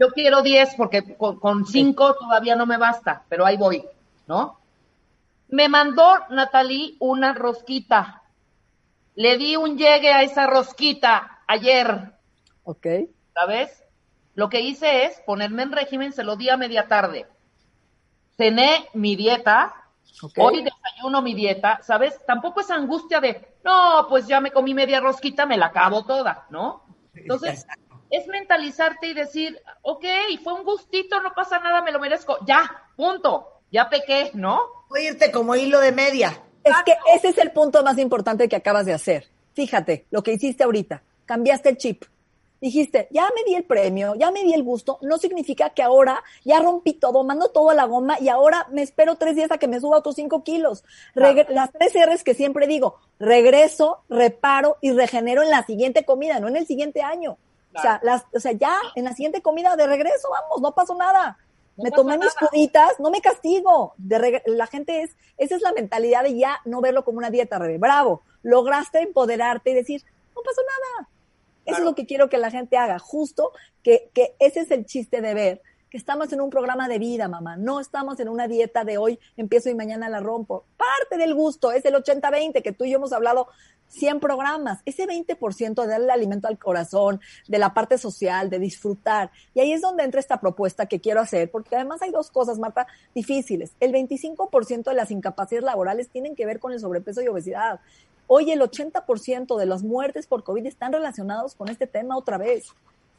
Yo 0.00 0.08
quiero 0.12 0.42
diez 0.42 0.74
porque 0.76 1.14
con, 1.16 1.38
con 1.38 1.66
cinco 1.66 2.14
todavía 2.14 2.56
no 2.56 2.66
me 2.66 2.78
basta, 2.78 3.22
pero 3.28 3.46
ahí 3.46 3.56
voy, 3.56 3.84
¿no? 4.26 4.59
Me 5.50 5.68
mandó 5.68 6.18
Natalie 6.30 6.96
una 7.00 7.34
rosquita. 7.34 8.22
Le 9.14 9.36
di 9.36 9.56
un 9.56 9.76
llegue 9.76 10.12
a 10.12 10.22
esa 10.22 10.46
rosquita 10.46 11.42
ayer. 11.46 12.12
Ok. 12.64 12.86
¿Sabes? 13.34 13.82
Lo 14.34 14.48
que 14.48 14.60
hice 14.60 15.04
es 15.04 15.20
ponerme 15.26 15.62
en 15.62 15.72
régimen, 15.72 16.12
se 16.12 16.24
lo 16.24 16.36
di 16.36 16.48
a 16.48 16.56
media 16.56 16.86
tarde. 16.86 17.26
Cené 18.36 18.88
mi 18.94 19.16
dieta. 19.16 19.74
Hoy 20.36 20.62
desayuno 20.62 21.22
mi 21.22 21.34
dieta, 21.34 21.80
¿sabes? 21.82 22.24
Tampoco 22.26 22.60
es 22.60 22.70
angustia 22.70 23.20
de, 23.20 23.56
no, 23.64 24.06
pues 24.08 24.26
ya 24.26 24.40
me 24.40 24.50
comí 24.50 24.74
media 24.74 25.00
rosquita, 25.00 25.46
me 25.46 25.56
la 25.56 25.66
acabo 25.66 26.04
toda, 26.04 26.46
¿no? 26.50 26.84
Entonces, 27.14 27.66
es 28.10 28.26
mentalizarte 28.26 29.08
y 29.08 29.14
decir, 29.14 29.60
ok, 29.82 30.04
fue 30.42 30.52
un 30.52 30.64
gustito, 30.64 31.20
no 31.22 31.32
pasa 31.32 31.58
nada, 31.58 31.80
me 31.82 31.92
lo 31.92 31.98
merezco. 31.98 32.38
Ya, 32.44 32.88
punto. 32.96 33.62
Ya 33.70 33.88
pequé, 33.88 34.30
¿no? 34.34 34.79
Irte 34.98 35.30
como 35.30 35.56
hilo 35.56 35.80
de 35.80 35.92
media. 35.92 36.42
Es 36.64 36.74
que 36.84 36.94
ese 37.14 37.28
es 37.28 37.38
el 37.38 37.52
punto 37.52 37.82
más 37.82 37.98
importante 37.98 38.48
que 38.48 38.56
acabas 38.56 38.86
de 38.86 38.92
hacer. 38.92 39.28
Fíjate, 39.54 40.06
lo 40.10 40.22
que 40.22 40.32
hiciste 40.32 40.64
ahorita. 40.64 41.02
Cambiaste 41.26 41.70
el 41.70 41.76
chip. 41.76 42.04
Dijiste, 42.60 43.08
ya 43.10 43.26
me 43.34 43.42
di 43.44 43.54
el 43.54 43.64
premio, 43.64 44.14
ya 44.16 44.30
me 44.30 44.42
di 44.42 44.52
el 44.52 44.62
gusto, 44.62 44.98
no 45.00 45.16
significa 45.16 45.70
que 45.70 45.82
ahora 45.82 46.22
ya 46.44 46.60
rompí 46.60 46.92
todo, 46.92 47.24
mando 47.24 47.48
todo 47.48 47.70
a 47.70 47.74
la 47.74 47.86
goma 47.86 48.18
y 48.20 48.28
ahora 48.28 48.66
me 48.70 48.82
espero 48.82 49.16
tres 49.16 49.34
días 49.34 49.50
a 49.50 49.56
que 49.56 49.66
me 49.66 49.80
suba 49.80 49.96
otros 49.96 50.16
cinco 50.16 50.44
kilos. 50.44 50.84
Las 51.14 51.72
tres 51.72 51.94
R's 51.94 52.22
que 52.22 52.34
siempre 52.34 52.66
digo, 52.66 52.98
regreso, 53.18 54.02
reparo 54.10 54.76
y 54.82 54.92
regenero 54.92 55.42
en 55.42 55.48
la 55.48 55.64
siguiente 55.64 56.04
comida, 56.04 56.38
no 56.38 56.48
en 56.48 56.56
el 56.56 56.66
siguiente 56.66 57.00
año. 57.00 57.38
O, 57.74 57.80
sea, 57.80 57.98
las, 58.02 58.24
o 58.34 58.40
sea, 58.40 58.52
ya 58.52 58.76
en 58.94 59.04
la 59.04 59.14
siguiente 59.14 59.40
comida 59.40 59.74
de 59.76 59.86
regreso, 59.86 60.28
vamos, 60.30 60.60
no 60.60 60.74
pasó 60.74 60.94
nada 60.94 61.38
me 61.76 61.90
tomé 61.90 62.18
mis 62.18 62.34
cuditas, 62.34 62.98
no 62.98 63.10
me 63.10 63.20
castigo. 63.20 63.94
De 63.96 64.42
la 64.46 64.66
gente 64.66 65.02
es, 65.02 65.16
esa 65.38 65.56
es 65.56 65.62
la 65.62 65.72
mentalidad 65.72 66.24
de 66.24 66.36
ya 66.36 66.58
no 66.64 66.80
verlo 66.80 67.04
como 67.04 67.18
una 67.18 67.30
dieta, 67.30 67.58
Rebe. 67.58 67.78
Bravo, 67.78 68.22
lograste 68.42 69.00
empoderarte 69.00 69.70
y 69.70 69.74
decir, 69.74 70.02
no 70.34 70.42
pasó 70.42 70.60
nada. 70.62 71.08
Eso 71.64 71.78
es 71.78 71.84
lo 71.84 71.94
que 71.94 72.06
quiero 72.06 72.28
que 72.28 72.38
la 72.38 72.50
gente 72.50 72.76
haga, 72.76 72.98
justo 72.98 73.52
que, 73.82 74.10
que 74.12 74.34
ese 74.38 74.60
es 74.60 74.70
el 74.70 74.86
chiste 74.86 75.20
de 75.20 75.34
ver 75.34 75.62
que 75.90 75.98
estamos 75.98 76.32
en 76.32 76.40
un 76.40 76.50
programa 76.50 76.88
de 76.88 76.98
vida, 76.98 77.28
mamá. 77.28 77.56
No 77.56 77.80
estamos 77.80 78.20
en 78.20 78.28
una 78.28 78.46
dieta 78.46 78.84
de 78.84 78.96
hoy 78.96 79.18
empiezo 79.36 79.68
y 79.68 79.74
mañana 79.74 80.08
la 80.08 80.20
rompo. 80.20 80.64
Parte 80.76 81.18
del 81.18 81.34
gusto 81.34 81.72
es 81.72 81.84
el 81.84 81.94
80-20 81.94 82.62
que 82.62 82.72
tú 82.72 82.84
y 82.84 82.90
yo 82.90 82.98
hemos 82.98 83.12
hablado 83.12 83.48
100 83.88 84.20
programas. 84.20 84.80
Ese 84.84 85.06
20% 85.06 85.82
de 85.82 85.88
darle 85.88 86.12
alimento 86.12 86.46
al 86.46 86.58
corazón, 86.58 87.20
de 87.48 87.58
la 87.58 87.74
parte 87.74 87.98
social, 87.98 88.48
de 88.48 88.60
disfrutar. 88.60 89.32
Y 89.52 89.60
ahí 89.60 89.72
es 89.72 89.82
donde 89.82 90.04
entra 90.04 90.20
esta 90.20 90.40
propuesta 90.40 90.86
que 90.86 91.00
quiero 91.00 91.20
hacer, 91.20 91.50
porque 91.50 91.74
además 91.74 92.00
hay 92.02 92.12
dos 92.12 92.30
cosas, 92.30 92.58
Marta, 92.58 92.86
difíciles. 93.14 93.72
El 93.80 93.92
25% 93.92 94.84
de 94.84 94.94
las 94.94 95.10
incapacidades 95.10 95.64
laborales 95.64 96.08
tienen 96.08 96.36
que 96.36 96.46
ver 96.46 96.60
con 96.60 96.72
el 96.72 96.78
sobrepeso 96.78 97.20
y 97.20 97.28
obesidad. 97.28 97.80
Hoy 98.28 98.52
el 98.52 98.60
80% 98.60 99.58
de 99.58 99.66
las 99.66 99.82
muertes 99.82 100.28
por 100.28 100.44
COVID 100.44 100.64
están 100.66 100.92
relacionados 100.92 101.56
con 101.56 101.68
este 101.68 101.88
tema 101.88 102.16
otra 102.16 102.38
vez, 102.38 102.68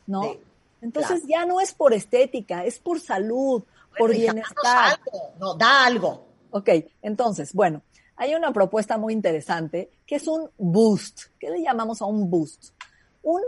¿no? 0.08 0.38
Entonces 0.82 1.24
ya 1.28 1.46
no 1.46 1.62
es 1.62 1.74
por 1.74 1.94
estética, 1.94 2.66
es 2.66 2.80
por 2.80 3.00
salud, 3.00 3.64
por 3.98 4.12
bienestar. 4.12 5.00
no, 5.40 5.54
da 5.56 5.86
algo. 5.86 6.28
Ok, 6.52 6.70
entonces, 7.02 7.54
bueno, 7.54 7.82
hay 8.16 8.36
una 8.36 8.52
propuesta 8.52 8.98
muy 8.98 9.14
interesante 9.14 9.92
que 10.06 10.16
es 10.16 10.28
un 10.28 10.50
boost. 10.58 11.24
¿Qué 11.40 11.50
le 11.50 11.62
llamamos 11.62 12.02
a 12.02 12.06
un 12.06 12.30
boost? 12.30 12.72
Un, 13.24 13.42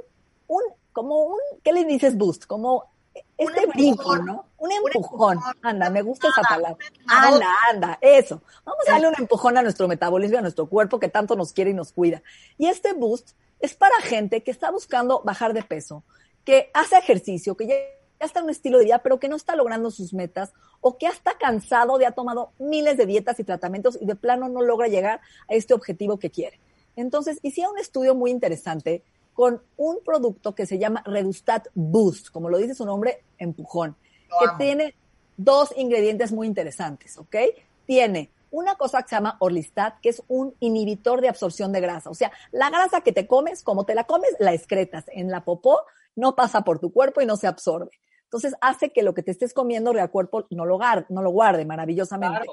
un, 0.47 0.61
como 0.91 1.23
un, 1.25 1.39
¿qué 1.63 1.73
le 1.73 1.83
dices 1.85 2.17
boost? 2.17 2.45
Como 2.45 2.93
este 3.37 3.65
brinco, 3.67 4.15
¿no? 4.17 4.45
Un 4.57 4.71
empujón. 4.71 5.39
Anda, 5.61 5.89
me 5.89 6.01
gusta 6.01 6.29
esa 6.29 6.41
palabra. 6.41 6.77
Anda, 7.07 7.47
anda, 7.69 7.97
eso. 8.01 8.41
Vamos 8.63 8.87
a 8.87 8.93
darle 8.93 9.09
un 9.09 9.15
empujón 9.17 9.57
a 9.57 9.61
nuestro 9.61 9.87
metabolismo, 9.87 10.37
a 10.37 10.41
nuestro 10.41 10.67
cuerpo 10.67 10.99
que 10.99 11.09
tanto 11.09 11.35
nos 11.35 11.53
quiere 11.53 11.71
y 11.71 11.73
nos 11.73 11.91
cuida. 11.91 12.23
Y 12.57 12.67
este 12.67 12.93
boost 12.93 13.31
es 13.59 13.75
para 13.75 13.99
gente 14.01 14.43
que 14.43 14.51
está 14.51 14.71
buscando 14.71 15.21
bajar 15.23 15.53
de 15.53 15.63
peso, 15.63 16.03
que 16.45 16.69
hace 16.73 16.97
ejercicio, 16.97 17.55
que 17.55 17.67
ya 17.67 17.75
está 18.25 18.39
en 18.39 18.45
un 18.45 18.51
estilo 18.51 18.77
de 18.77 18.85
vida, 18.85 18.99
pero 18.99 19.19
que 19.19 19.29
no 19.29 19.35
está 19.35 19.55
logrando 19.55 19.91
sus 19.91 20.13
metas 20.13 20.53
o 20.81 20.97
que 20.97 21.07
está 21.07 21.37
cansado 21.37 21.97
de 21.97 22.05
ha 22.05 22.11
tomado 22.11 22.51
miles 22.59 22.97
de 22.97 23.05
dietas 23.05 23.39
y 23.39 23.43
tratamientos 23.43 23.97
y 23.99 24.05
de 24.05 24.15
plano 24.15 24.49
no 24.49 24.61
logra 24.61 24.87
llegar 24.87 25.21
a 25.49 25.53
este 25.53 25.73
objetivo 25.73 26.19
que 26.19 26.29
quiere. 26.29 26.59
Entonces, 26.95 27.39
hicieron 27.41 27.73
un 27.73 27.79
estudio 27.79 28.15
muy 28.15 28.31
interesante 28.31 29.03
con 29.33 29.61
un 29.77 29.99
producto 30.05 30.53
que 30.53 30.65
se 30.65 30.77
llama 30.77 31.03
Redustat 31.05 31.67
Boost, 31.73 32.29
como 32.29 32.49
lo 32.49 32.57
dice 32.57 32.75
su 32.75 32.85
nombre, 32.85 33.23
empujón, 33.37 33.95
que 34.39 34.63
tiene 34.63 34.95
dos 35.37 35.73
ingredientes 35.75 36.31
muy 36.31 36.47
interesantes, 36.47 37.17
¿ok? 37.17 37.35
Tiene 37.85 38.29
una 38.51 38.75
cosa 38.75 39.01
que 39.01 39.09
se 39.09 39.15
llama 39.15 39.37
Orlistat, 39.39 39.99
que 39.99 40.09
es 40.09 40.21
un 40.27 40.53
inhibitor 40.59 41.21
de 41.21 41.29
absorción 41.29 41.71
de 41.71 41.81
grasa. 41.81 42.11
O 42.11 42.13
sea, 42.13 42.31
la 42.51 42.69
grasa 42.69 43.01
que 43.01 43.11
te 43.11 43.25
comes, 43.25 43.63
como 43.63 43.83
te 43.83 43.95
la 43.95 44.03
comes, 44.03 44.29
la 44.37 44.53
excretas 44.53 45.05
en 45.07 45.31
la 45.31 45.43
popó 45.43 45.81
no 46.15 46.35
pasa 46.35 46.61
por 46.61 46.79
tu 46.79 46.91
cuerpo 46.91 47.21
y 47.21 47.25
no 47.25 47.37
se 47.37 47.47
absorbe. 47.47 47.91
Entonces 48.23 48.55
hace 48.61 48.91
que 48.91 49.03
lo 49.03 49.13
que 49.13 49.23
te 49.23 49.31
estés 49.31 49.53
comiendo 49.53 49.91
el 49.91 50.09
cuerpo 50.09 50.47
no 50.49 50.65
lo, 50.65 50.77
guarde, 50.77 51.05
no 51.09 51.21
lo 51.21 51.29
guarde 51.29 51.65
maravillosamente. 51.65 52.47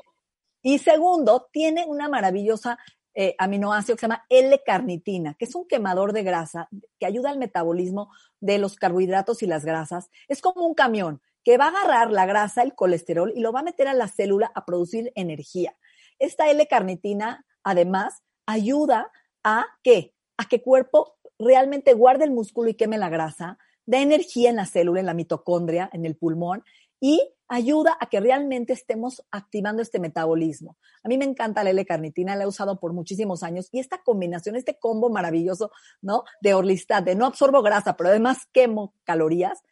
Y 0.63 0.79
segundo, 0.79 1.49
tiene 1.51 1.87
una 1.87 2.09
maravillosa 2.09 2.79
eh, 3.15 3.35
aminoácido 3.39 3.97
que 3.97 4.01
se 4.01 4.05
llama 4.05 4.27
L-carnitina, 4.29 5.35
que 5.35 5.47
es 5.47 5.55
un 5.55 5.67
quemador 5.67 6.13
de 6.13 6.23
grasa 6.23 6.69
que 6.99 7.07
ayuda 7.07 7.31
al 7.31 7.39
metabolismo 7.39 8.11
de 8.41 8.59
los 8.59 8.77
carbohidratos 8.77 9.43
y 9.43 9.47
las 9.47 9.65
grasas. 9.65 10.11
Es 10.29 10.43
como 10.43 10.67
un 10.67 10.75
camión 10.75 11.23
que 11.45 11.57
va 11.57 11.67
a 11.67 11.69
agarrar 11.69 12.13
la 12.13 12.27
grasa, 12.27 12.63
el 12.63 12.75
colesterol 12.75 13.33
y 13.35 13.41
lo 13.41 13.53
va 13.53 13.61
a 13.61 13.65
meter 13.65 13.89
a 13.89 13.95
la 13.95 14.09
célula 14.09 14.53
a 14.55 14.67
producir 14.67 15.11
energía. 15.15 15.77
Esta 16.19 16.51
L-carnitina, 16.51 17.47
además, 17.65 18.23
ayuda 18.47 19.11
a 19.43 19.67
que 19.83 20.15
a 20.37 20.47
que 20.49 20.63
cuerpo 20.63 21.19
realmente 21.41 21.95
guarde 21.95 22.25
el 22.25 22.31
músculo 22.31 22.69
y 22.71 22.75
queme 22.75 22.99
la 22.99 23.09
grasa, 23.09 23.59
da 23.87 24.01
energía 24.01 24.51
en 24.51 24.57
la 24.57 24.67
célula, 24.67 25.01
en 25.01 25.07
la 25.07 25.15
mitocondria, 25.15 25.91
en 25.93 26.07
el 26.07 26.17
pulmón 26.17 26.63
y 27.01 27.21
ayuda 27.49 27.97
a 27.99 28.07
que 28.07 28.21
realmente 28.21 28.73
estemos 28.73 29.25
activando 29.33 29.83
este 29.83 29.99
metabolismo. 29.99 30.77
A 31.03 31.09
mí 31.09 31.19
me 31.19 31.25
encanta 31.25 31.65
la 31.65 31.71
L-carnitina, 31.71 32.37
la 32.37 32.45
he 32.45 32.47
usado 32.47 32.79
por 32.79 32.93
muchísimos 32.93 33.43
años 33.43 33.69
y 33.73 33.81
esta 33.81 34.03
combinación, 34.03 34.55
este 34.55 34.79
combo 34.79 35.11
maravilloso, 35.11 35.73
¿no? 36.03 36.23
De 36.41 36.55
Orlistat, 36.55 37.05
de 37.05 37.17
no 37.17 37.27
absorbo 37.27 37.63
grasa, 37.63 37.97
pero 37.97 38.11
además 38.11 38.47
quemo 38.53 38.95
calorías, 39.03 39.63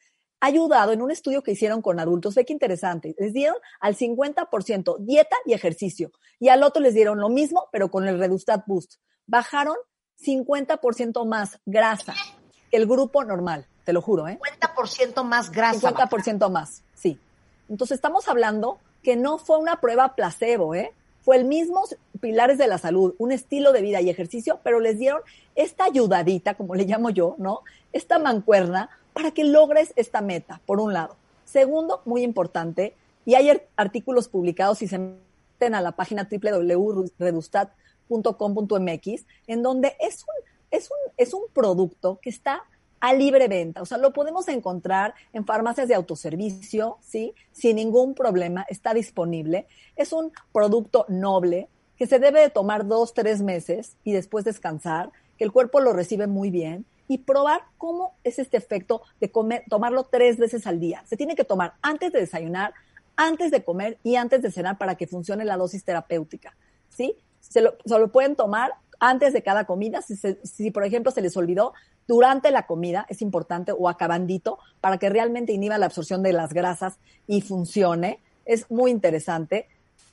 ha 0.41 0.47
ayudado 0.47 0.93
en 0.93 1.03
un 1.03 1.11
estudio 1.11 1.43
que 1.43 1.53
hicieron 1.53 1.83
con 1.83 2.01
adultos, 2.01 2.35
ve 2.35 2.45
qué 2.45 2.53
interesante, 2.53 3.15
les 3.19 3.33
dieron 3.33 3.57
al 3.81 3.95
50% 3.95 4.99
dieta 5.01 5.37
y 5.45 5.53
ejercicio 5.53 6.11
y 6.41 6.49
al 6.49 6.63
otro 6.63 6.83
les 6.83 6.95
dieron 6.95 7.21
lo 7.21 7.29
mismo, 7.29 7.69
pero 7.71 7.91
con 7.91 8.09
el 8.09 8.19
Redustat 8.19 8.65
Boost. 8.67 8.97
Bajaron 9.27 9.77
50% 10.25 11.25
más 11.27 11.59
grasa 11.65 12.15
que 12.71 12.77
el 12.77 12.87
grupo 12.87 13.25
normal, 13.25 13.67
te 13.85 13.93
lo 13.93 14.03
juro, 14.03 14.29
¿eh? 14.29 14.39
50% 14.61 15.25
más 15.25 15.51
grasa. 15.51 15.93
50% 15.93 16.51
más, 16.51 16.83
sí. 16.95 17.19
Entonces 17.69 17.97
estamos 17.97 18.29
hablando 18.29 18.79
que 19.03 19.17
no 19.17 19.39
fue 19.39 19.59
una 19.59 19.81
prueba 19.81 20.15
placebo, 20.15 20.75
¿eh? 20.75 20.93
Fue 21.23 21.37
el 21.37 21.45
mismo 21.45 21.85
pilares 22.21 22.59
de 22.59 22.67
la 22.67 22.79
salud, 22.79 23.15
un 23.19 23.33
estilo 23.33 23.73
de 23.73 23.83
vida 23.83 24.01
y 24.01 24.11
ejercicio, 24.11 24.61
pero 24.63 24.81
les 24.81 24.99
dieron 24.99 25.21
esta 25.55 25.85
ayudadita, 25.85 26.55
como 26.55 26.75
le 26.75 26.85
llamo 26.85 27.11
yo, 27.11 27.35
¿no? 27.39 27.61
Esta 27.93 28.19
mancuerna 28.19 28.91
para 29.13 29.31
que 29.31 29.45
logres 29.45 29.93
esta 29.97 30.21
meta, 30.21 30.61
por 30.67 30.81
un 30.81 30.93
lado. 30.93 31.17
Segundo, 31.45 32.03
muy 32.05 32.23
importante, 32.23 32.95
y 33.25 33.35
hay 33.35 33.61
artículos 33.77 34.29
publicados 34.29 34.81
y 34.83 34.89
se 34.89 34.99
meten 34.99 35.75
a 35.75 35.81
la 35.81 35.93
página 35.93 36.29
www.redustat.com 36.31 37.88
.com.mx, 38.09 39.27
en 39.47 39.63
donde 39.63 39.97
es 40.01 40.23
un, 40.23 40.51
es, 40.71 40.91
un, 40.91 41.13
es 41.17 41.35
un 41.35 41.43
producto 41.53 42.19
que 42.21 42.31
está 42.31 42.65
a 43.01 43.15
libre 43.15 43.49
venta. 43.49 43.83
O 43.83 43.87
sea, 43.87 43.99
lo 43.99 44.13
podemos 44.13 44.49
encontrar 44.49 45.15
en 45.33 45.45
farmacias 45.45 45.89
de 45.89 45.95
autoservicio, 45.95 46.99
¿sí? 47.01 47.35
Sin 47.53 47.77
ningún 47.77 48.15
problema, 48.15 48.67
está 48.69 48.95
disponible. 48.95 49.67
Es 49.97 50.13
un 50.13 50.33
producto 50.53 51.07
noble 51.09 51.69
que 51.97 52.07
se 52.07 52.19
debe 52.19 52.41
de 52.41 52.51
tomar 52.51 52.87
dos, 52.87 53.15
tres 53.15 53.43
meses 53.43 53.97
y 54.05 54.13
después 54.13 54.45
descansar, 54.45 55.11
que 55.37 55.45
el 55.45 55.53
cuerpo 55.53 55.81
lo 55.81 55.93
recibe 55.93 56.27
muy 56.27 56.51
bien 56.51 56.87
y 57.07 57.19
probar 57.19 57.63
cómo 57.79 58.15
es 58.23 58.39
este 58.39 58.57
efecto 58.57 59.03
de 59.21 59.31
comer, 59.31 59.65
tomarlo 59.69 60.05
tres 60.05 60.37
veces 60.37 60.67
al 60.67 60.79
día. 60.79 61.03
Se 61.07 61.17
tiene 61.17 61.35
que 61.35 61.45
tomar 61.45 61.75
antes 61.81 62.13
de 62.13 62.21
desayunar, 62.21 62.75
antes 63.17 63.51
de 63.51 63.65
comer 63.65 63.99
y 64.03 64.17
antes 64.17 64.43
de 64.43 64.51
cenar 64.51 64.79
para 64.79 64.97
que 64.97 65.07
funcione 65.07 65.45
la 65.45 65.57
dosis 65.57 65.85
terapéutica. 65.85 66.55
¿sí? 66.89 67.17
Se 67.41 67.61
lo, 67.61 67.75
se 67.85 67.99
lo 67.99 68.09
pueden 68.09 68.37
tomar 68.37 68.73
antes 69.01 69.33
de 69.33 69.43
cada 69.43 69.65
comida, 69.65 70.03
si, 70.03 70.17
se- 70.17 70.39
si 70.45 70.71
por 70.71 70.85
ejemplo 70.85 71.13
se 71.13 71.21
les 71.23 71.37
olvidó, 71.37 71.73
durante 72.07 72.51
la 72.51 72.67
comida 72.67 73.07
es 73.09 73.21
importante 73.23 73.73
o 73.77 73.89
acabandito 73.89 74.59
para 74.81 74.99
que 74.99 75.09
realmente 75.11 75.53
inhiba 75.53 75.79
la 75.79 75.87
absorción 75.87 76.23
de 76.23 76.33
las 76.33 76.53
grasas 76.53 76.99
y 77.27 77.43
funcione. 77.43 78.21
Es 78.47 78.71
muy 78.71 78.91
interesante. 78.91 79.69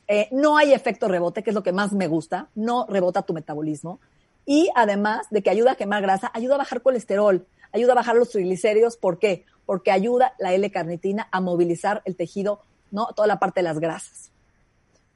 Eh, 0.07 0.27
no 0.31 0.57
hay 0.57 0.73
efecto 0.73 1.07
rebote, 1.07 1.41
que 1.41 1.49
es 1.51 1.55
lo 1.55 1.63
que 1.63 1.71
más 1.71 1.93
me 1.93 2.07
gusta, 2.07 2.49
no 2.53 2.85
rebota 2.87 3.21
tu 3.23 3.33
metabolismo. 3.33 3.99
Y 4.45 4.69
además 4.75 5.25
de 5.31 5.41
que 5.41 5.49
ayuda 5.49 5.71
a 5.71 5.75
quemar 5.75 6.01
grasa, 6.03 6.29
ayuda 6.33 6.55
a 6.55 6.59
bajar 6.59 6.81
colesterol, 6.81 7.47
ayuda 7.71 7.93
a 7.93 7.95
bajar 7.95 8.15
los 8.15 8.29
triglicéridos. 8.29 8.97
¿Por 8.97 9.17
qué? 9.17 9.45
Porque 9.65 9.89
ayuda 9.89 10.33
la 10.37 10.53
L-carnitina 10.53 11.27
a 11.31 11.41
movilizar 11.41 12.01
el 12.05 12.15
tejido, 12.15 12.59
¿no? 12.91 13.07
Toda 13.15 13.27
la 13.27 13.39
parte 13.39 13.61
de 13.61 13.63
las 13.63 13.79
grasas. 13.79 14.31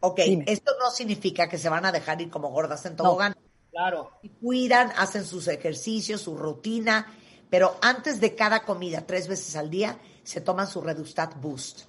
Ok, 0.02 0.20
Dime. 0.26 0.46
esto 0.48 0.72
no 0.80 0.90
significa 0.92 1.48
que 1.50 1.58
se 1.58 1.70
van 1.70 1.86
a 1.86 1.92
dejar 1.92 2.22
ir 2.22 2.30
como 2.30 2.50
gordas 2.50 2.86
en 2.86 2.96
tobogán. 2.96 3.36
Claro. 3.72 4.12
Cuidan, 4.42 4.92
hacen 4.98 5.26
sus 5.26 5.48
ejercicios, 5.48 6.22
su 6.22 6.36
rutina, 6.38 7.08
pero 7.50 7.76
antes 7.82 8.20
de 8.20 8.36
cada 8.36 8.64
comida, 8.64 9.02
tres 9.06 9.28
veces 9.28 9.56
al 9.56 9.70
día, 9.70 9.98
se 10.24 10.42
toman 10.42 10.68
su 10.68 10.82
Redustat 10.82 11.40
Boost. 11.42 11.82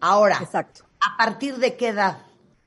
Ahora, 0.00 0.38
Exacto. 0.40 0.84
¿a 1.00 1.16
partir 1.16 1.56
de 1.56 1.76
qué 1.76 1.88
edad 1.88 2.18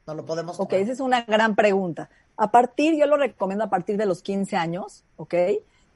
no 0.05 0.13
lo 0.13 0.25
podemos 0.25 0.59
Ok, 0.59 0.69
tomar? 0.69 0.83
esa 0.83 0.91
es 0.93 0.99
una 0.99 1.21
gran 1.21 1.55
pregunta. 1.55 2.09
A 2.37 2.51
partir, 2.51 2.95
yo 2.97 3.05
lo 3.07 3.17
recomiendo 3.17 3.63
a 3.63 3.69
partir 3.69 3.97
de 3.97 4.05
los 4.05 4.21
15 4.21 4.55
años, 4.57 5.03
¿ok? 5.17 5.33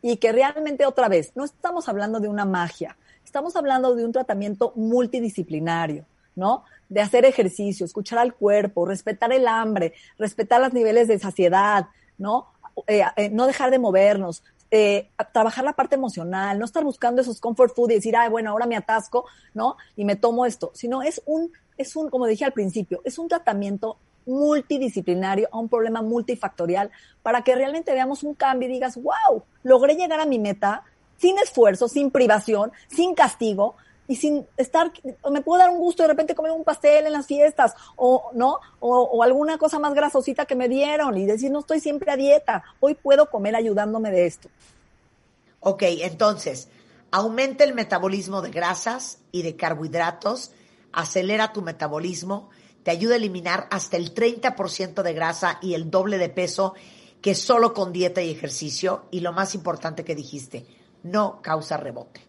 Y 0.02 0.18
que 0.18 0.32
realmente 0.32 0.86
otra 0.86 1.10
vez, 1.10 1.32
no 1.36 1.44
estamos 1.44 1.90
hablando 1.90 2.20
de 2.20 2.28
una 2.28 2.46
magia, 2.46 2.98
estamos 3.24 3.56
hablando 3.56 3.96
de 3.96 4.06
un 4.06 4.12
tratamiento 4.12 4.72
multidisciplinario, 4.75 6.06
¿no? 6.36 6.64
De 6.89 7.01
hacer 7.01 7.25
ejercicio, 7.25 7.86
escuchar 7.86 8.20
al 8.20 8.34
cuerpo, 8.34 8.86
respetar 8.86 9.32
el 9.32 9.48
hambre, 9.48 9.94
respetar 10.18 10.62
los 10.62 10.74
niveles 10.74 11.08
de 11.08 11.20
saciedad, 11.20 11.88
¿no? 12.18 12.48
Eh, 12.88 13.04
eh, 13.15 13.30
no 13.30 13.48
dejar 13.48 13.72
de 13.72 13.80
movernos, 13.80 14.44
eh, 14.72 15.10
trabajar 15.32 15.63
la 15.63 15.74
parte 15.74 15.96
emocional, 15.96 16.60
no 16.60 16.65
estar 16.65 16.84
buscando 16.84 17.22
esos 17.22 17.39
comfort 17.39 17.74
food 17.75 17.92
y 17.92 17.96
decir, 17.96 18.15
ay, 18.18 18.30
bueno, 18.30 18.50
ahora 18.50 18.65
me 18.65 18.75
atasco, 18.75 19.25
¿no? 19.54 19.77
Y 19.96 20.06
me 20.06 20.15
tomo 20.15 20.46
esto, 20.46 20.72
sino 20.74 21.01
es 21.01 21.22
un, 21.25 21.51
es 21.77 21.96
un, 21.96 22.10
como 22.10 22.25
dije 22.25 22.46
al 22.46 22.51
principio, 22.51 23.01
es 23.06 23.18
un 23.18 23.27
tratamiento 23.27 23.98
multidisciplinario 24.25 25.48
a 25.51 25.60
un 25.60 25.70
problema 25.70 26.01
multifactorial 26.01 26.92
para 27.22 27.44
que 27.44 27.56
realmente 27.56 27.94
veamos 27.94 28.24
un 28.24 28.34
cambio 28.34 28.68
y 28.68 28.74
digas, 28.74 28.98
wow, 29.01 29.44
logré 29.63 29.96
llegar 29.96 30.20
a 30.20 30.25
mi 30.25 30.39
meta 30.39 30.84
sin 31.18 31.38
esfuerzo, 31.39 31.88
sin 31.88 32.12
privación, 32.12 32.72
sin 32.89 33.13
castigo 33.15 33.75
y 34.07 34.15
sin 34.15 34.45
estar, 34.57 34.91
me 35.31 35.41
puedo 35.41 35.59
dar 35.59 35.69
un 35.69 35.79
gusto 35.79 36.03
de 36.03 36.09
repente 36.09 36.35
comer 36.35 36.51
un 36.51 36.63
pastel 36.63 37.05
en 37.05 37.13
las 37.13 37.25
fiestas 37.25 37.74
o 37.95 38.31
no, 38.33 38.59
o, 38.79 39.24
alguna 39.24 39.57
cosa 39.57 39.79
más 39.79 39.93
grasosita 39.93 40.45
que 40.45 40.55
me 40.55 40.69
dieron 40.69 41.17
y 41.17 41.25
decir, 41.25 41.51
no 41.51 41.59
estoy 41.59 41.79
siempre 41.79 42.12
a 42.12 42.17
dieta, 42.17 42.63
hoy 42.79 42.95
puedo 42.95 43.29
comer 43.29 43.55
ayudándome 43.55 44.12
de 44.12 44.25
esto. 44.25 44.50
Ok, 45.59 45.83
entonces, 45.83 46.67
aumenta 47.12 47.63
el 47.63 47.74
metabolismo 47.74 48.41
de 48.41 48.51
grasas 48.51 49.19
y 49.31 49.41
de 49.41 49.55
carbohidratos, 49.55 50.51
acelera 50.91 51.53
tu 51.53 51.62
metabolismo, 51.62 52.50
te 52.83 52.91
ayuda 52.91 53.15
a 53.15 53.17
eliminar 53.17 53.67
hasta 53.71 53.97
el 53.97 54.13
30% 54.13 55.01
de 55.01 55.13
grasa 55.13 55.57
y 55.62 55.74
el 55.74 55.89
doble 55.89 56.19
de 56.19 56.29
peso 56.29 56.75
que 57.19 57.33
solo 57.33 57.74
con 57.74 57.91
dieta 57.91 58.21
y 58.21 58.29
ejercicio. 58.29 59.05
Y 59.09 59.21
lo 59.21 59.33
más 59.33 59.55
importante 59.55 60.05
que 60.05 60.13
dijiste, 60.13 60.67
no 61.01 61.41
causa 61.41 61.77
rebote. 61.77 62.21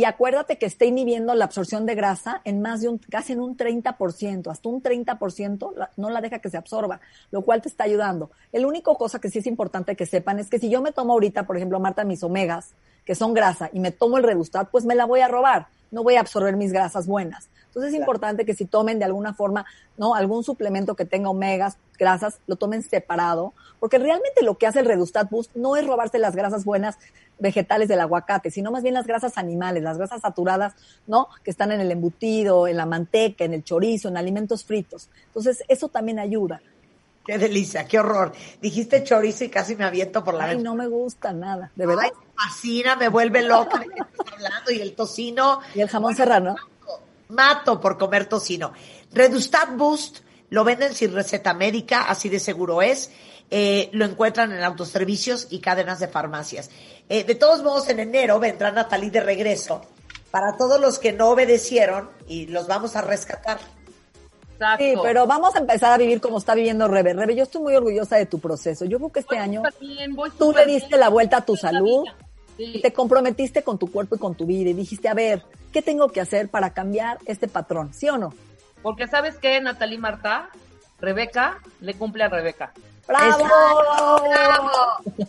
Y 0.00 0.04
acuérdate 0.04 0.56
que 0.56 0.64
está 0.64 0.86
inhibiendo 0.86 1.34
la 1.34 1.44
absorción 1.44 1.84
de 1.84 1.94
grasa 1.94 2.40
en 2.44 2.62
más 2.62 2.80
de 2.80 2.88
un, 2.88 2.96
casi 2.96 3.34
en 3.34 3.40
un 3.40 3.54
30%, 3.54 4.50
hasta 4.50 4.66
un 4.70 4.82
30% 4.82 5.74
la- 5.76 5.90
no 5.98 6.08
la 6.08 6.22
deja 6.22 6.38
que 6.38 6.48
se 6.48 6.56
absorba, 6.56 7.00
lo 7.30 7.42
cual 7.42 7.60
te 7.60 7.68
está 7.68 7.84
ayudando. 7.84 8.30
El 8.50 8.64
único 8.64 8.96
cosa 8.96 9.20
que 9.20 9.28
sí 9.28 9.40
es 9.40 9.46
importante 9.46 9.96
que 9.96 10.06
sepan 10.06 10.38
es 10.38 10.48
que 10.48 10.58
si 10.58 10.70
yo 10.70 10.80
me 10.80 10.92
tomo 10.92 11.12
ahorita, 11.12 11.42
por 11.46 11.58
ejemplo, 11.58 11.78
Marta, 11.80 12.04
mis 12.04 12.22
omegas, 12.22 12.70
que 13.04 13.14
son 13.14 13.34
grasa, 13.34 13.68
y 13.74 13.80
me 13.80 13.90
tomo 13.90 14.16
el 14.16 14.22
Redustat, 14.22 14.70
pues 14.70 14.86
me 14.86 14.94
la 14.94 15.04
voy 15.04 15.20
a 15.20 15.28
robar, 15.28 15.66
no 15.90 16.02
voy 16.02 16.14
a 16.14 16.20
absorber 16.20 16.56
mis 16.56 16.72
grasas 16.72 17.06
buenas. 17.06 17.50
Entonces 17.66 17.92
es 17.92 18.00
importante 18.00 18.46
que 18.46 18.54
si 18.54 18.64
tomen 18.64 18.98
de 18.98 19.04
alguna 19.04 19.34
forma, 19.34 19.66
¿no? 19.98 20.14
Algún 20.14 20.42
suplemento 20.44 20.96
que 20.96 21.04
tenga 21.04 21.28
omegas, 21.28 21.76
grasas, 21.98 22.40
lo 22.46 22.56
tomen 22.56 22.82
separado, 22.82 23.52
porque 23.78 23.98
realmente 23.98 24.42
lo 24.42 24.56
que 24.56 24.66
hace 24.66 24.80
el 24.80 24.86
Redustat 24.86 25.30
Boost 25.30 25.54
no 25.54 25.76
es 25.76 25.86
robarse 25.86 26.18
las 26.18 26.34
grasas 26.34 26.64
buenas 26.64 26.98
vegetales 27.40 27.88
del 27.88 28.00
aguacate, 28.00 28.50
sino 28.50 28.70
más 28.70 28.82
bien 28.82 28.94
las 28.94 29.06
grasas 29.06 29.38
animales, 29.38 29.82
las 29.82 29.98
grasas 29.98 30.20
saturadas, 30.20 30.74
¿no? 31.06 31.28
Que 31.42 31.50
están 31.50 31.72
en 31.72 31.80
el 31.80 31.90
embutido, 31.90 32.68
en 32.68 32.76
la 32.76 32.86
manteca, 32.86 33.44
en 33.44 33.54
el 33.54 33.64
chorizo, 33.64 34.08
en 34.08 34.16
alimentos 34.16 34.64
fritos. 34.64 35.08
Entonces, 35.26 35.64
eso 35.68 35.88
también 35.88 36.18
ayuda. 36.18 36.60
Qué 37.24 37.38
delicia, 37.38 37.86
qué 37.86 37.98
horror. 37.98 38.32
Dijiste 38.60 39.04
chorizo 39.04 39.44
y 39.44 39.48
casi 39.48 39.76
me 39.76 39.84
aviento 39.84 40.24
por 40.24 40.34
la 40.34 40.44
Ay, 40.44 40.58
no 40.58 40.74
me 40.74 40.86
gusta 40.86 41.32
nada, 41.32 41.70
de 41.74 41.86
verdad. 41.86 42.04
Ay, 42.04 42.10
me 42.10 42.42
fascina, 42.42 42.96
me 42.96 43.08
vuelve 43.08 43.42
loca 43.42 43.78
de 43.78 43.86
estás 43.86 44.34
hablando 44.34 44.70
y 44.70 44.80
el 44.80 44.94
tocino. 44.94 45.60
Y 45.74 45.80
el 45.80 45.88
jamón 45.88 46.16
serrano. 46.16 46.56
Mato 47.28 47.80
por 47.80 47.98
comer 47.98 48.26
tocino. 48.26 48.72
Redustat 49.12 49.76
Boost 49.76 50.20
lo 50.48 50.64
venden 50.64 50.94
sin 50.94 51.12
receta 51.12 51.54
médica, 51.54 52.02
así 52.02 52.28
de 52.28 52.40
seguro 52.40 52.82
es. 52.82 53.10
Eh, 53.50 53.88
lo 53.92 54.04
encuentran 54.04 54.52
en 54.52 54.62
autoservicios 54.62 55.48
y 55.50 55.58
cadenas 55.60 55.98
de 55.98 56.08
farmacias. 56.08 56.70
Eh, 57.08 57.24
de 57.24 57.34
todos 57.34 57.62
modos, 57.62 57.88
en 57.88 57.98
enero 57.98 58.38
vendrá 58.38 58.70
Natalie 58.70 59.10
de 59.10 59.20
regreso 59.20 59.82
para 60.30 60.56
todos 60.56 60.80
los 60.80 60.98
que 60.98 61.12
no 61.12 61.30
obedecieron 61.30 62.08
y 62.28 62.46
los 62.46 62.68
vamos 62.68 62.94
a 62.94 63.02
rescatar. 63.02 63.58
Exacto. 64.52 64.84
Sí, 64.84 64.94
pero 65.02 65.26
vamos 65.26 65.56
a 65.56 65.58
empezar 65.58 65.92
a 65.92 65.96
vivir 65.98 66.20
como 66.20 66.38
está 66.38 66.54
viviendo 66.54 66.86
Rebe. 66.86 67.14
Rebe, 67.14 67.34
yo 67.34 67.42
estoy 67.44 67.62
muy 67.62 67.74
orgullosa 67.74 68.16
de 68.16 68.26
tu 68.26 68.38
proceso. 68.38 68.84
Yo 68.84 68.98
creo 68.98 69.10
que 69.10 69.20
este 69.20 69.34
Voy 69.36 69.42
año 69.44 69.62
bien, 69.80 70.14
tú 70.38 70.52
le 70.52 70.66
diste 70.66 70.88
bien. 70.88 71.00
la 71.00 71.08
vuelta 71.08 71.38
a 71.38 71.44
tu 71.44 71.56
salud. 71.56 72.04
Sí. 72.56 72.78
te 72.82 72.92
comprometiste 72.92 73.62
con 73.62 73.78
tu 73.78 73.90
cuerpo 73.90 74.16
y 74.16 74.18
con 74.18 74.34
tu 74.34 74.44
vida 74.44 74.68
y 74.68 74.74
dijiste, 74.74 75.08
a 75.08 75.14
ver, 75.14 75.42
¿qué 75.72 75.80
tengo 75.80 76.08
que 76.08 76.20
hacer 76.20 76.50
para 76.50 76.74
cambiar 76.74 77.16
este 77.24 77.48
patrón? 77.48 77.94
¿Sí 77.94 78.06
o 78.10 78.18
no? 78.18 78.34
Porque 78.82 79.08
¿sabes 79.08 79.36
qué, 79.38 79.58
Natalie 79.62 79.96
Marta? 79.96 80.50
Rebeca 81.00 81.58
le 81.80 81.94
cumple 81.94 82.24
a 82.24 82.28
Rebeca. 82.28 82.74
¡Bravo! 83.10 83.44
Exacto, 83.44 84.28
bravo. 84.28 84.70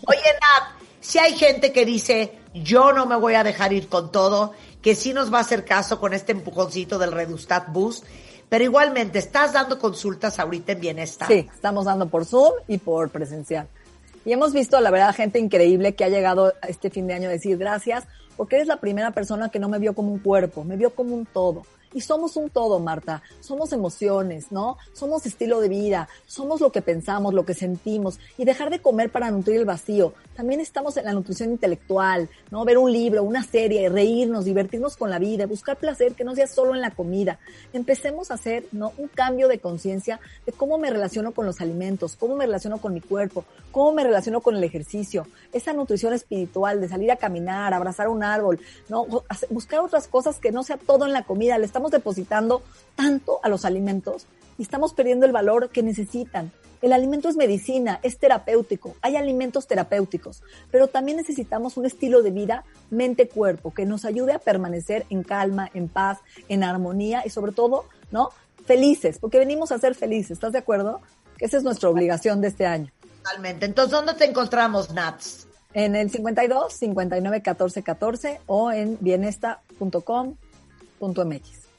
Oye, 0.08 0.20
Nat, 0.40 0.70
si 1.00 1.18
hay 1.18 1.34
gente 1.34 1.74
que 1.74 1.84
dice, 1.84 2.40
yo 2.54 2.94
no 2.94 3.08
me 3.08 3.16
voy 3.16 3.34
a 3.34 3.44
dejar 3.44 3.74
ir 3.74 3.90
con 3.90 4.12
todo, 4.12 4.54
que 4.84 4.94
sí 4.96 5.14
nos 5.14 5.34
va 5.34 5.40
a 5.40 5.42
hacer 5.42 5.66
caso 5.66 6.00
con 6.00 6.14
este 6.14 6.32
empujoncito 6.32 7.00
del 7.00 7.12
Redustat 7.12 7.72
Boost, 7.72 8.06
pero 8.50 8.64
igualmente 8.64 9.18
estás 9.18 9.54
dando 9.54 9.80
consultas 9.80 10.38
ahorita 10.38 10.74
en 10.74 10.80
bienestar. 10.80 11.28
Sí, 11.28 11.50
estamos 11.52 11.86
dando 11.86 12.08
por 12.08 12.26
Zoom 12.26 12.54
y 12.68 12.78
por 12.78 13.10
presencial. 13.10 13.68
Y 14.26 14.34
hemos 14.34 14.54
visto, 14.54 14.80
la 14.80 14.92
verdad, 14.92 15.16
gente 15.16 15.40
increíble 15.40 15.96
que 15.96 16.04
ha 16.04 16.10
llegado 16.10 16.54
a 16.62 16.68
este 16.68 16.92
fin 16.92 17.08
de 17.08 17.16
año 17.16 17.30
a 17.30 17.32
decir 17.32 17.58
gracias, 17.58 18.04
porque 18.38 18.58
eres 18.58 18.68
la 18.68 18.78
primera 18.78 19.12
persona 19.12 19.50
que 19.50 19.58
no 19.58 19.70
me 19.70 19.80
vio 19.80 19.94
como 19.94 20.12
un 20.12 20.20
cuerpo, 20.20 20.64
me 20.64 20.78
vio 20.78 20.94
como 20.94 21.16
un 21.16 21.26
todo. 21.26 21.64
Y 21.94 22.02
somos 22.02 22.36
un 22.38 22.50
todo, 22.50 22.80
Marta. 22.80 23.22
Somos 23.40 23.74
emociones, 23.74 24.52
¿no? 24.52 24.78
Somos 24.94 25.26
estilo 25.26 25.60
de 25.60 25.70
vida, 25.70 26.08
somos 26.26 26.62
lo 26.62 26.72
que 26.72 26.82
pensamos, 26.82 27.34
lo 27.34 27.46
que 27.46 27.54
sentimos. 27.54 28.20
Y 28.38 28.46
dejar 28.46 28.70
de 28.70 28.82
comer 28.82 29.12
para 29.12 29.30
nutrir 29.32 29.58
el 29.58 29.66
vacío. 29.66 30.14
También 30.36 30.60
estamos 30.60 30.96
en 30.98 31.06
la 31.06 31.14
nutrición 31.14 31.52
intelectual, 31.52 32.30
¿no? 32.50 32.64
Ver 32.64 32.78
un 32.78 32.92
libro, 32.92 33.24
una 33.24 33.44
serie, 33.44 33.90
reírnos, 33.90 34.46
divertirnos 34.46 34.96
con 34.96 35.10
la 35.10 35.20
vida, 35.20 35.46
buscar 35.46 35.78
placer 35.78 36.14
que 36.14 36.24
no 36.24 36.36
sea 36.36 36.48
solo 36.48 36.74
en 36.74 36.82
la 36.82 36.92
comida. 36.92 37.40
Empecemos 37.74 38.32
a 38.32 38.36
hacer, 38.36 38.66
¿no? 38.72 38.94
Un 38.98 39.08
cambio 39.08 39.48
de 39.48 39.60
conciencia 39.60 40.20
de 40.46 40.52
cómo 40.52 40.78
me 40.78 40.90
relaciono 40.90 41.34
con 41.34 41.46
los 41.46 41.60
alimentos, 41.60 42.16
cómo 42.16 42.36
me 42.36 42.46
relaciono 42.46 42.78
con 42.78 42.94
mi 42.94 43.02
cuerpo, 43.02 43.44
cómo 43.72 43.92
me 43.94 44.04
relaciono 44.04 44.42
con 44.42 44.56
el 44.56 44.64
ejercicio. 44.64 45.28
Esa 45.52 45.74
nutrición 45.74 46.14
espiritual 46.14 46.80
de 46.80 46.88
salir 46.88 47.12
a 47.12 47.18
caminar, 47.18 47.74
abrazar 47.74 48.08
un 48.08 48.24
árbol, 48.24 48.60
¿no? 48.88 49.06
Buscar 49.50 49.82
otras 49.82 50.08
cosas 50.08 50.40
que 50.40 50.52
no 50.52 50.64
sea 50.64 50.78
todo 50.78 51.06
en 51.06 51.14
la 51.14 51.24
comida. 51.24 51.58
Le 51.58 51.66
estamos 51.66 51.81
depositando 51.90 52.62
tanto 52.96 53.40
a 53.42 53.50
los 53.50 53.66
alimentos 53.66 54.28
y 54.58 54.64
estamos 54.64 54.94
perdiendo 54.94 55.26
el 55.26 55.32
valor 55.32 55.70
que 55.70 55.82
necesitan. 55.82 56.52
El 56.82 56.94
alimento 56.94 57.30
es 57.30 57.36
medicina, 57.36 58.00
es 58.02 58.18
terapéutico, 58.18 58.96
hay 59.02 59.16
alimentos 59.16 59.68
terapéuticos, 59.68 60.42
pero 60.72 60.88
también 60.88 61.18
necesitamos 61.18 61.78
un 61.78 61.86
estilo 61.86 62.24
de 62.24 62.32
vida 62.32 62.64
mente-cuerpo 62.90 63.74
que 63.74 63.86
nos 63.86 64.04
ayude 64.04 64.34
a 64.34 64.40
permanecer 64.40 65.06
en 65.10 65.24
calma, 65.24 65.70
en 65.74 65.88
paz, 65.88 66.20
en 66.50 66.64
armonía 66.64 67.24
y 67.26 67.30
sobre 67.30 67.52
todo, 67.52 67.86
¿no? 68.12 68.30
Felices, 68.66 69.20
porque 69.20 69.38
venimos 69.38 69.72
a 69.72 69.78
ser 69.78 69.96
felices, 69.96 70.32
¿estás 70.32 70.54
de 70.54 70.60
acuerdo? 70.60 71.02
Que 71.38 71.46
esa 71.46 71.58
es 71.58 71.64
nuestra 71.64 71.90
obligación 71.90 72.42
de 72.42 72.48
este 72.48 72.66
año. 72.66 72.92
Totalmente. 73.24 73.68
Entonces, 73.68 73.92
¿dónde 73.92 74.16
te 74.16 74.26
encontramos, 74.26 74.92
Nats? 74.92 75.48
En 75.74 75.96
el 75.96 76.10
52 76.10 76.74
59 76.74 77.42
14 77.42 77.84
14 77.84 78.42
o 78.48 78.72
en 78.72 78.98
bienesta.com.mx. 79.00 81.71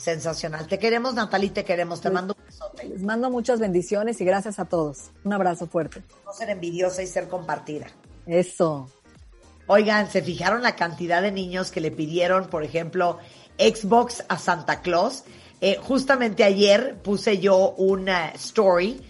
Sensacional. 0.00 0.66
Te 0.66 0.78
queremos, 0.78 1.12
Natalie, 1.12 1.50
te 1.50 1.62
queremos. 1.62 2.00
Te 2.00 2.08
mando 2.08 2.34
un 2.38 2.46
besote. 2.46 2.88
Les 2.88 3.02
mando 3.02 3.30
muchas 3.30 3.60
bendiciones 3.60 4.18
y 4.22 4.24
gracias 4.24 4.58
a 4.58 4.64
todos. 4.64 5.10
Un 5.24 5.34
abrazo 5.34 5.66
fuerte. 5.66 6.02
No 6.24 6.32
ser 6.32 6.48
envidiosa 6.48 7.02
y 7.02 7.06
ser 7.06 7.28
compartida. 7.28 7.86
Eso. 8.26 8.88
Oigan, 9.66 10.10
¿se 10.10 10.22
fijaron 10.22 10.62
la 10.62 10.74
cantidad 10.74 11.20
de 11.20 11.32
niños 11.32 11.70
que 11.70 11.82
le 11.82 11.90
pidieron, 11.90 12.48
por 12.48 12.64
ejemplo, 12.64 13.18
Xbox 13.58 14.24
a 14.26 14.38
Santa 14.38 14.80
Claus? 14.80 15.24
Eh, 15.60 15.76
justamente 15.82 16.44
ayer 16.44 16.96
puse 17.02 17.38
yo 17.38 17.74
una 17.76 18.30
story 18.30 19.02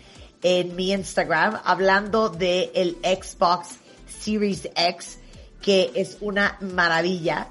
en 0.42 0.74
mi 0.74 0.90
Instagram 0.90 1.60
hablando 1.64 2.30
de 2.30 2.72
el 2.74 2.98
Xbox 3.04 3.76
Series 4.08 4.68
X, 4.74 5.20
que 5.62 5.92
es 5.94 6.18
una 6.20 6.58
maravilla 6.60 7.46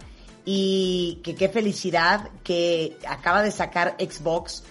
y 0.51 1.19
que 1.23 1.35
qué 1.35 1.47
felicidad 1.47 2.31
que 2.43 2.97
acaba 3.07 3.43
de 3.43 3.51
sacar 3.51 3.95
Xbox. 3.99 4.63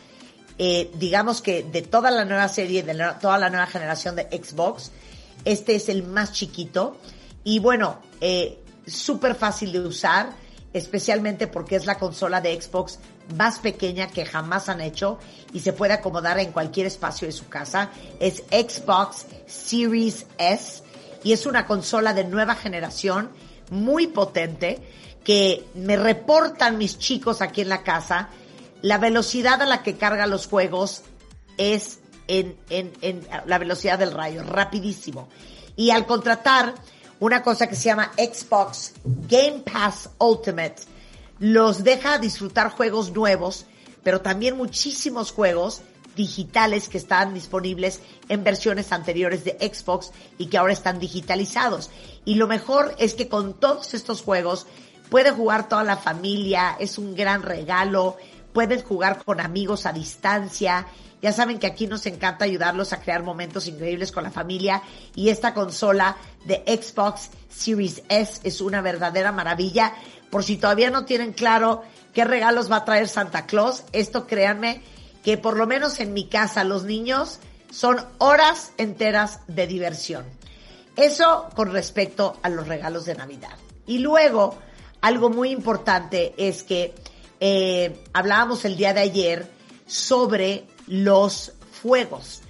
Eh, 0.59 0.91
digamos 0.95 1.41
que 1.41 1.63
de 1.63 1.83
toda 1.83 2.11
la 2.11 2.25
nueva 2.25 2.49
serie, 2.49 2.83
de 2.83 2.95
toda 3.21 3.39
la 3.39 3.49
nueva 3.49 3.69
generación 3.69 4.17
de 4.17 4.25
Xbox, 4.25 4.91
este 5.45 5.77
es 5.77 5.89
el 5.89 6.03
más 6.03 6.33
chiquito 6.33 6.97
y 7.45 7.61
bueno, 7.61 8.01
eh, 8.21 8.59
súper 8.89 9.37
fácil 9.37 9.71
de 9.71 9.79
usar, 9.79 10.31
especialmente 10.73 11.47
porque 11.47 11.77
es 11.77 11.87
la 11.87 11.97
consola 11.97 12.41
de 12.41 12.61
Xbox 12.61 12.99
más 13.37 13.61
pequeña 13.61 14.09
que 14.09 14.27
jamás 14.27 14.69
han 14.69 14.81
hecho 14.81 15.21
y 15.53 15.61
se 15.61 15.73
puede 15.73 15.93
acomodar 15.93 16.41
en 16.41 16.51
cualquier 16.51 16.89
espacio 16.89 17.29
de 17.29 17.33
su 17.33 17.49
casa. 17.49 17.91
Es 18.19 18.43
Xbox 18.51 19.27
Series 19.47 20.27
S 20.39 20.83
y 21.23 21.35
es 21.35 21.47
una 21.47 21.67
consola 21.67 22.15
de 22.15 22.25
nueva 22.25 22.57
generación 22.57 23.31
muy 23.71 24.09
potente 24.09 24.83
que 25.25 25.67
me 25.75 25.97
reportan 25.97 26.79
mis 26.79 26.99
chicos 26.99 27.43
aquí 27.43 27.61
en 27.61 27.69
la 27.69 27.83
casa. 27.83 28.29
La 28.83 28.99
velocidad 28.99 29.61
a 29.63 29.67
la 29.67 29.83
que 29.83 29.97
carga 29.97 30.27
los 30.27 30.47
juegos 30.47 31.03
es 31.57 32.01
en, 32.29 32.57
en, 32.71 32.93
en 33.01 33.27
la 33.47 33.59
velocidad 33.59 33.99
del 33.99 34.13
rayo, 34.13 34.43
rapidísimo. 34.43 35.29
Y 35.77 35.91
al 35.91 36.07
contratar 36.07 36.75
una 37.21 37.43
cosa 37.43 37.67
que 37.67 37.77
se 37.77 37.85
llama 37.85 38.13
Xbox 38.17 38.93
Game 39.05 39.63
Pass 39.71 40.11
Ultimate, 40.19 40.77
los 41.39 41.85
deja 41.85 42.19
disfrutar 42.19 42.71
juegos 42.71 43.13
nuevos, 43.13 43.67
pero 44.03 44.21
también 44.21 44.57
muchísimos 44.57 45.33
juegos 45.33 45.83
digitales 46.17 46.89
que 46.89 46.99
estaban 46.99 47.33
disponibles 47.33 48.01
en 48.29 48.43
versiones 48.43 48.91
anteriores 48.93 49.45
de 49.45 49.53
Xbox 49.53 50.11
y 50.37 50.47
que 50.47 50.59
ahora 50.59 50.73
están 50.73 50.99
digitalizados. 50.99 51.91
Y 52.25 52.35
lo 52.35 52.49
mejor 52.49 52.95
es 52.99 53.15
que 53.15 53.29
con 53.29 53.55
todos 53.55 53.95
estos 53.95 54.23
juegos 54.23 54.67
puede 55.11 55.31
jugar 55.31 55.69
toda 55.69 55.85
la 55.85 55.97
familia, 55.97 56.77
es 56.79 56.99
un 56.99 57.15
gran 57.15 57.43
regalo, 57.43 58.17
pueden 58.53 58.83
jugar 58.83 59.23
con 59.25 59.41
amigos 59.41 59.87
a 59.87 59.93
distancia. 59.93 60.87
Ya 61.21 61.33
saben 61.33 61.59
que 61.59 61.67
aquí 61.67 61.87
nos 61.87 62.07
encanta 62.07 62.45
ayudarlos 62.45 62.93
a 62.93 63.01
crear 63.01 63.23
momentos 63.23 63.67
increíbles 63.67 64.13
con 64.13 64.23
la 64.23 64.31
familia 64.31 64.83
y 65.17 65.31
esta 65.31 65.53
consola 65.53 66.17
de 66.45 66.63
Xbox 66.67 67.31
Series 67.49 68.03
S 68.09 68.41
es 68.45 68.61
una 68.61 68.81
verdadera 68.81 69.33
maravilla. 69.33 69.95
Por 70.31 70.45
si 70.45 70.57
todavía 70.57 70.91
no 70.91 71.05
tienen 71.07 71.33
claro 71.33 71.83
qué 72.13 72.25
regalos 72.25 72.71
va 72.71 72.77
a 72.77 72.85
traer 72.85 73.09
Santa 73.09 73.47
Claus, 73.47 73.85
esto 73.93 74.27
créanme 74.27 74.81
que 75.25 75.39
por 75.39 75.57
lo 75.57 75.67
menos 75.67 75.99
en 75.99 76.13
mi 76.13 76.29
casa 76.29 76.63
los 76.63 76.85
niños 76.85 77.41
son 77.71 77.99
horas 78.19 78.73
enteras 78.79 79.41
de 79.49 79.67
diversión. 79.67 80.25
Eso 80.97 81.49
con 81.55 81.73
respecto 81.73 82.39
a 82.43 82.49
los 82.49 82.67
regalos 82.67 83.05
de 83.05 83.15
Navidad. 83.15 83.57
Y 83.87 83.99
luego, 83.99 84.59
algo 85.01 85.31
muy 85.31 85.51
importante 85.51 86.35
es 86.37 86.63
que 86.63 86.95
eh, 87.41 88.03
hablábamos 88.13 88.65
el 88.65 88.77
día 88.77 88.95
de 88.95 89.01
ayer 89.01 89.51
sobre 89.87 90.65
los 90.87 91.53
fuegos, 91.71 92.43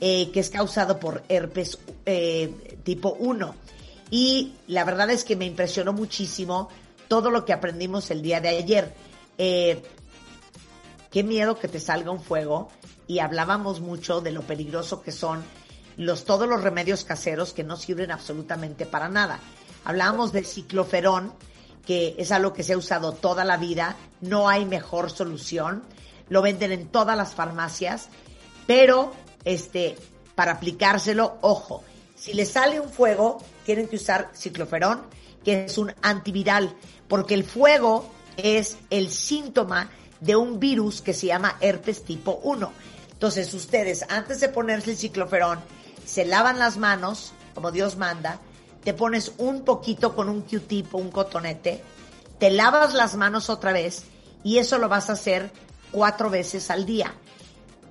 eh, 0.00 0.30
que 0.30 0.40
es 0.40 0.50
causado 0.50 0.98
por 0.98 1.22
herpes 1.28 1.78
eh, 2.06 2.78
tipo 2.84 3.16
1. 3.18 3.54
Y 4.10 4.54
la 4.68 4.84
verdad 4.84 5.10
es 5.10 5.24
que 5.24 5.36
me 5.36 5.44
impresionó 5.44 5.92
muchísimo 5.92 6.68
todo 7.08 7.30
lo 7.30 7.44
que 7.44 7.52
aprendimos 7.52 8.10
el 8.10 8.22
día 8.22 8.40
de 8.40 8.48
ayer. 8.48 8.94
Qué 9.36 11.22
miedo 11.22 11.58
que 11.58 11.68
te 11.68 11.80
salga 11.80 12.10
un 12.10 12.22
fuego 12.22 12.70
y 13.06 13.18
hablábamos 13.20 13.80
mucho 13.80 14.20
de 14.20 14.32
lo 14.32 14.42
peligroso 14.42 15.02
que 15.02 15.12
son 15.12 15.42
los 15.96 16.24
todos 16.24 16.48
los 16.48 16.62
remedios 16.62 17.04
caseros 17.04 17.52
que 17.52 17.64
no 17.64 17.76
sirven 17.76 18.10
absolutamente 18.10 18.86
para 18.86 19.08
nada. 19.08 19.40
Hablábamos 19.84 20.32
del 20.32 20.46
cicloferón, 20.46 21.32
que 21.86 22.14
es 22.18 22.32
algo 22.32 22.52
que 22.52 22.62
se 22.62 22.74
ha 22.74 22.76
usado 22.76 23.12
toda 23.12 23.44
la 23.44 23.56
vida, 23.56 23.96
no 24.20 24.48
hay 24.48 24.64
mejor 24.64 25.10
solución, 25.10 25.82
lo 26.28 26.42
venden 26.42 26.72
en 26.72 26.88
todas 26.88 27.16
las 27.16 27.34
farmacias, 27.34 28.08
pero 28.66 29.12
este 29.44 29.96
para 30.34 30.52
aplicárselo, 30.52 31.38
ojo, 31.40 31.82
si 32.14 32.32
le 32.32 32.44
sale 32.44 32.78
un 32.78 32.90
fuego, 32.90 33.38
tienen 33.64 33.88
que 33.88 33.96
usar 33.96 34.30
cicloferón, 34.34 35.02
que 35.44 35.64
es 35.64 35.78
un 35.78 35.92
antiviral, 36.02 36.74
porque 37.08 37.34
el 37.34 37.44
fuego 37.44 38.08
es 38.36 38.76
el 38.90 39.10
síntoma 39.10 39.90
de 40.20 40.36
un 40.36 40.60
virus 40.60 41.00
que 41.00 41.12
se 41.12 41.26
llama 41.26 41.56
herpes 41.60 42.04
tipo 42.04 42.40
1. 42.44 42.72
Entonces 43.12 43.52
ustedes, 43.54 44.04
antes 44.08 44.40
de 44.40 44.48
ponerse 44.48 44.92
el 44.92 44.96
cicloferón, 44.96 45.58
se 46.04 46.24
lavan 46.24 46.58
las 46.58 46.76
manos, 46.76 47.32
como 47.54 47.72
Dios 47.72 47.96
manda, 47.96 48.38
te 48.88 48.94
pones 48.94 49.32
un 49.36 49.66
poquito 49.66 50.16
con 50.16 50.30
un 50.30 50.40
Q-tip 50.40 50.94
o 50.94 50.96
un 50.96 51.10
cotonete, 51.10 51.82
te 52.38 52.50
lavas 52.50 52.94
las 52.94 53.16
manos 53.16 53.50
otra 53.50 53.70
vez 53.70 54.04
y 54.42 54.56
eso 54.56 54.78
lo 54.78 54.88
vas 54.88 55.10
a 55.10 55.12
hacer 55.12 55.50
cuatro 55.92 56.30
veces 56.30 56.70
al 56.70 56.86
día. 56.86 57.12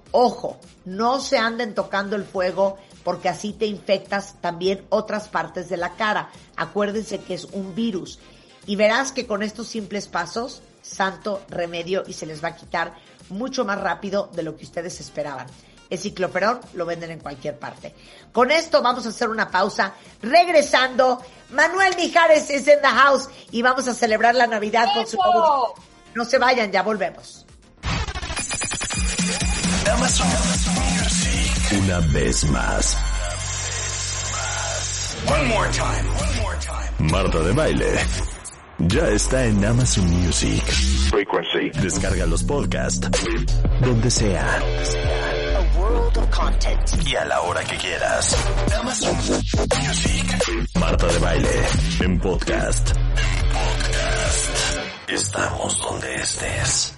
Ojo, 0.10 0.58
no 0.86 1.20
se 1.20 1.38
anden 1.38 1.76
tocando 1.76 2.16
el 2.16 2.24
fuego 2.24 2.80
porque 3.04 3.30
así 3.30 3.54
te 3.54 3.68
infectas 3.68 4.42
también 4.42 4.88
otras 4.90 5.28
partes 5.28 5.70
de 5.70 5.78
la 5.78 5.94
cara. 5.94 6.32
Acuérdense 6.56 7.20
que 7.20 7.36
es 7.36 7.44
un 7.44 7.76
virus. 7.76 8.18
Y 8.66 8.76
verás 8.76 9.12
que 9.12 9.28
con 9.28 9.44
estos 9.44 9.68
simples 9.68 10.08
pasos, 10.08 10.64
santo 10.82 11.44
remedio 11.48 12.06
y 12.08 12.14
se 12.14 12.26
les 12.26 12.44
va 12.44 12.48
a 12.48 12.56
quitar 12.56 12.96
mucho 13.30 13.66
más 13.66 13.80
rápido 13.80 14.32
de 14.34 14.42
lo 14.42 14.58
que 14.58 14.66
ustedes 14.66 15.00
esperaban. 15.00 15.46
El 15.90 15.98
cicloferón 15.98 16.60
lo 16.74 16.86
venden 16.86 17.12
en 17.12 17.20
cualquier 17.20 17.58
parte. 17.58 17.94
Con 18.32 18.52
esto 18.52 18.82
vamos 18.82 19.06
a 19.06 19.10
hacer 19.10 19.30
una 19.30 19.50
pausa. 19.50 19.94
Regresando, 20.22 21.22
Manuel 21.52 21.96
Mijares 21.96 22.50
es 22.50 22.68
en 22.68 22.82
the 22.82 22.88
house 22.88 23.30
y 23.52 23.62
vamos 23.62 23.88
a 23.88 23.94
celebrar 23.94 24.36
la 24.36 24.48
Navidad 24.48 24.88
con 24.94 25.08
su 25.08 25.18
No 26.14 26.26
se 26.26 26.38
vayan, 26.38 26.72
ya 26.72 26.84
volvemos. 26.84 27.46
Una 31.72 32.00
vez 32.14 32.44
más. 32.50 32.98
One 35.28 35.46
more 35.48 35.70
time. 35.72 36.10
One 36.20 36.42
more 36.42 36.58
time. 36.60 37.12
Marta 37.12 37.40
de 37.40 37.52
baile. 37.54 38.00
Ya 38.80 39.08
está 39.10 39.46
en 39.46 39.66
Amazon 39.66 40.06
Music. 40.08 40.64
Frequency. 41.10 41.72
Descarga 41.82 42.26
los 42.26 42.44
podcasts. 42.44 43.10
Donde 43.82 44.12
sea. 44.12 44.62
Y 47.04 47.16
a 47.16 47.26
la 47.26 47.42
hora 47.42 47.64
que 47.64 47.76
quieras. 47.78 48.36
Amazon 48.80 49.16
Music. 49.16 50.70
Marta 50.76 51.08
de 51.08 51.18
baile. 51.18 51.50
En 52.02 52.20
podcast. 52.20 52.92
En 52.96 53.50
podcast. 53.54 54.58
Estamos 55.08 55.82
donde 55.82 56.16
estés. 56.16 56.94